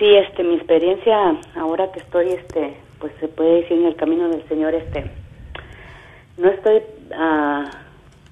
[0.00, 1.16] Sí, este, mi experiencia
[1.54, 5.08] ahora que estoy, este, pues se puede decir en el camino del Señor, este,
[6.38, 6.80] no estoy
[7.14, 7.70] ah,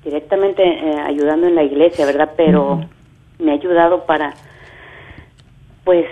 [0.06, 2.30] directamente eh, ayudando en la iglesia, ¿verdad?
[2.36, 2.80] Pero
[3.38, 4.32] me ha ayudado para,
[5.84, 6.06] pues,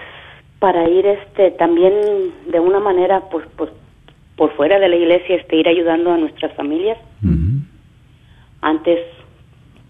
[0.59, 1.95] para ir, este, también
[2.51, 3.71] de una manera, pues, pues,
[4.37, 6.99] por fuera de la iglesia, este, ir ayudando a nuestras familias.
[8.61, 8.99] Antes,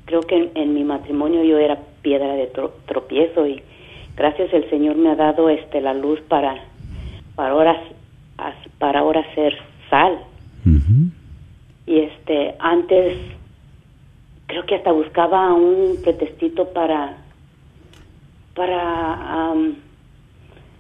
[0.04, 3.62] creo que en, en mi matrimonio yo era piedra de tro- tropiezo y
[4.16, 6.54] gracias el Señor me ha dado este la luz para
[7.36, 7.80] para ahora
[8.78, 9.56] para ahora ser
[9.88, 10.18] sal
[11.86, 13.16] y este antes
[14.46, 17.18] creo que hasta buscaba un pretextito para
[18.54, 19.52] para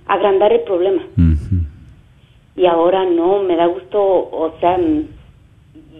[0.06, 1.02] agrandar el problema.
[2.56, 4.78] Y ahora no me da gusto o sea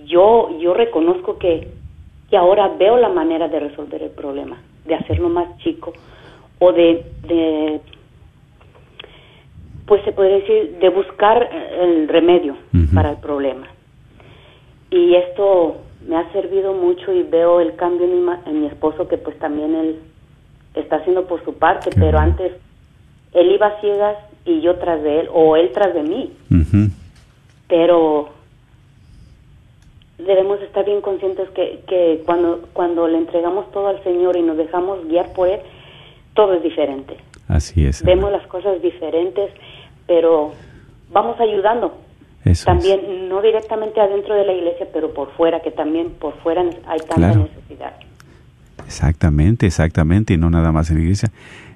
[0.07, 1.69] yo yo reconozco que
[2.31, 5.93] que ahora veo la manera de resolver el problema de hacerlo más chico
[6.59, 7.81] o de, de
[9.87, 11.49] pues se puede decir de buscar
[11.81, 12.57] el remedio
[12.95, 13.67] para el problema.
[14.91, 15.77] Y esto
[16.07, 19.39] me ha servido mucho y veo el cambio en mi, en mi esposo que pues
[19.39, 20.01] también él
[20.75, 22.33] está haciendo por su parte Qué pero bueno.
[22.33, 22.53] antes
[23.33, 26.33] él iba a ciegas y yo tras de él o él tras de mí
[27.69, 28.29] pero
[30.19, 34.57] debemos estar bien conscientes que, que cuando, cuando le entregamos todo al Señor y nos
[34.57, 35.61] dejamos guiar por Él,
[36.35, 37.17] todo es diferente.
[37.49, 38.03] Así es.
[38.05, 39.51] Vemos las cosas diferentes,
[40.07, 40.53] pero
[41.11, 41.93] vamos ayudando.
[42.45, 46.63] Eso también, no directamente adentro de la iglesia, pero por fuera, que también por fuera
[46.87, 47.49] hay tanta Claro.
[47.55, 47.95] necesidad.
[48.87, 51.31] Exactamente, exactamente, y no nada más en la iglesia.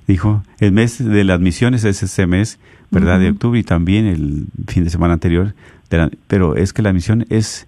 [0.07, 2.59] Dijo, el mes de las misiones es ese mes,
[2.91, 3.21] ¿verdad?
[3.21, 5.55] De octubre y también el fin de semana anterior.
[5.91, 7.67] de la- pero es que la misión es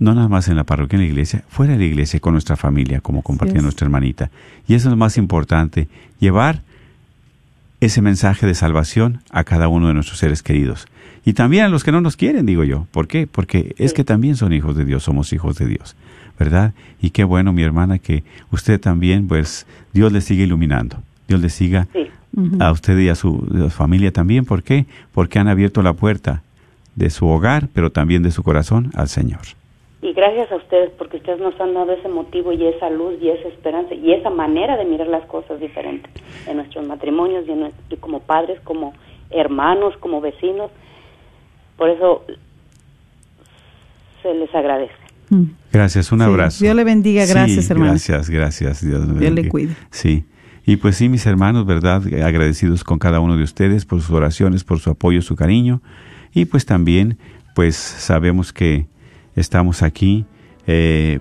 [0.00, 2.56] no nada más en la parroquia, en la iglesia, fuera de la iglesia, con nuestra
[2.56, 3.62] familia, como compartía es.
[3.62, 4.28] nuestra hermanita.
[4.66, 5.86] Y eso es lo más importante,
[6.18, 6.62] llevar
[7.80, 10.88] ese mensaje de salvación a cada uno de nuestros seres queridos.
[11.24, 12.86] Y también a los que no nos quieren, digo yo.
[12.92, 13.26] ¿Por qué?
[13.26, 15.96] Porque es que también son hijos de Dios, somos hijos de Dios,
[16.38, 16.74] ¿verdad?
[17.00, 20.96] Y qué bueno, mi hermana, que usted también, pues, Dios le sigue iluminando.
[21.26, 22.08] Dios le siga Sí,
[22.60, 24.44] a usted y a su, a su familia también.
[24.44, 24.84] ¿Por qué?
[25.12, 26.42] Porque han abierto la puerta
[26.94, 29.40] de su hogar, pero también de su corazón al Señor.
[30.02, 33.30] y gracias a ustedes porque ustedes nos han dado ese motivo y esa luz y
[33.30, 36.12] esa esperanza y esa manera de mirar las cosas diferentes
[36.46, 38.92] en nuestros matrimonios y, en y como padres, como
[39.30, 40.70] hermanos, como vecinos.
[41.76, 42.24] Por eso
[44.22, 44.92] se les agradece.
[45.30, 45.44] Mm.
[45.72, 46.64] Gracias, un Sí, abrazo.
[46.64, 47.26] Dios le bendiga.
[47.26, 47.92] Gracias, Sí, hermano.
[47.92, 48.84] Gracias, gracias.
[48.86, 49.74] Dios, Dios le cuide.
[49.90, 50.24] Sí.
[50.66, 52.02] Y pues sí, mis hermanos, ¿verdad?
[52.24, 55.82] Agradecidos con cada uno de ustedes por sus oraciones, por su apoyo, su cariño.
[56.32, 57.18] Y pues también,
[57.54, 58.86] pues sabemos que
[59.36, 60.24] estamos aquí
[60.66, 61.18] eh,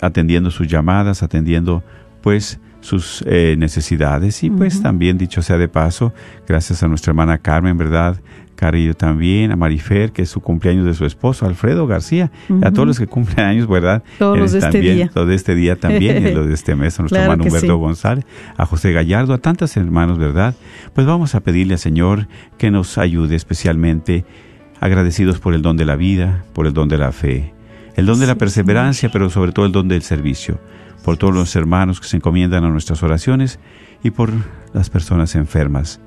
[0.00, 1.84] atendiendo sus llamadas, atendiendo
[2.20, 4.42] pues sus eh, necesidades.
[4.42, 6.12] Y pues también, dicho sea de paso,
[6.46, 8.20] gracias a nuestra hermana Carmen, ¿verdad?
[8.56, 12.30] Carillo también, a Marifer, que es su cumpleaños de su esposo, Alfredo García,
[12.62, 14.02] a todos los que cumplen años, ¿verdad?
[14.18, 15.10] Todos los de este también, día.
[15.14, 17.74] Los de este día también, y los de este mes, a nuestro Claro hermano Humberto
[17.74, 17.80] sí.
[17.80, 18.26] González,
[18.56, 20.54] a José Gallardo, a tantos hermanos, ¿verdad?
[20.94, 22.28] Pues vamos a pedirle al Señor
[22.58, 24.26] que nos ayude especialmente,
[24.78, 27.54] agradecidos por el don de la vida, por el don de la fe,
[27.96, 30.60] el don de la perseverancia, pero sobre todo el don del servicio,
[31.04, 33.60] por todos los hermanos que se encomiendan a nuestras oraciones
[34.02, 34.30] y por
[34.72, 36.00] las personas enfermas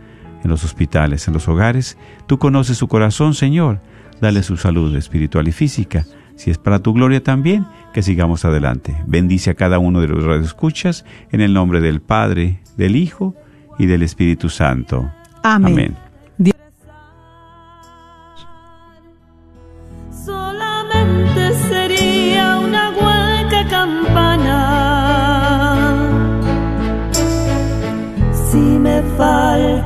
[0.43, 1.98] en los hospitales, en los hogares.
[2.26, 3.80] Tú conoces su corazón, Señor.
[4.20, 6.06] Dale su salud espiritual y física.
[6.36, 8.95] Si es para tu gloria también, que sigamos adelante.
[9.06, 13.36] Bendice a cada uno de los radioescuchas en el nombre del Padre, del Hijo
[13.78, 15.12] y del Espíritu Santo.
[15.43, 15.74] Amén.
[15.74, 16.07] Amén.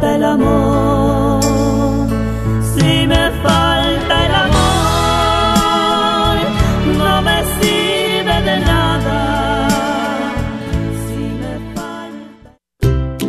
[0.04, 1.42] El amor,
[2.76, 6.38] si me falta el amor,
[6.98, 9.70] no me sirve de nada.
[11.08, 12.56] Si me falta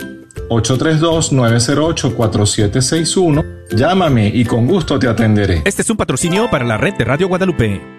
[0.50, 3.46] 832-908-4761.
[3.72, 5.64] Llámame y con gusto te atenderé.
[5.66, 7.99] Este es un patrocinio para la red de Radio Guadalupe.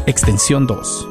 [0.07, 1.10] extensión 2.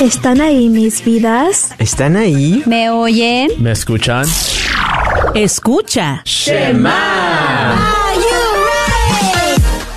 [0.00, 1.74] ¿Están ahí mis vidas?
[1.78, 2.62] ¿Están ahí?
[2.64, 3.50] ¿Me oyen?
[3.58, 4.24] ¿Me escuchan?
[5.34, 6.24] Escucha.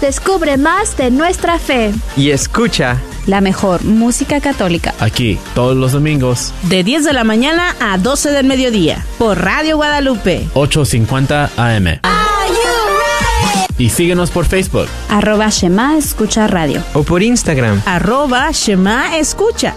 [0.01, 1.93] Descubre más de nuestra fe.
[2.17, 2.97] Y escucha.
[3.27, 4.93] La mejor música católica.
[4.99, 9.05] Aquí, todos los domingos, De 10 de la mañana a 12 del mediodía.
[9.17, 10.49] Por Radio Guadalupe.
[10.53, 12.01] 8.50 AM.
[13.77, 14.87] Y síguenos por Facebook.
[15.07, 16.83] Arroba Shema Escucha Radio.
[16.93, 17.81] O por Instagram.
[17.85, 19.73] Arroba Shema Escucha.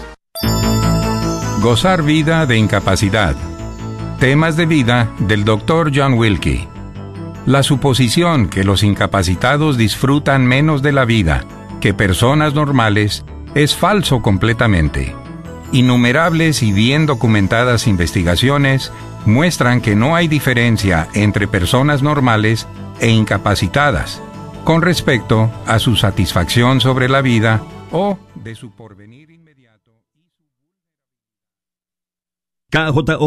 [1.61, 3.35] Gozar vida de incapacidad.
[4.19, 5.91] Temas de vida del Dr.
[5.93, 6.67] John Wilkie.
[7.47, 11.45] La suposición que los incapacitados disfrutan menos de la vida
[11.81, 15.15] que personas normales es falso completamente.
[15.71, 18.91] Innumerables y bien documentadas investigaciones
[19.25, 22.67] muestran que no hay diferencia entre personas normales
[22.99, 24.21] e incapacitadas
[24.63, 29.36] con respecto a su satisfacción sobre la vida o de su porvenir
[32.71, 33.17] KJO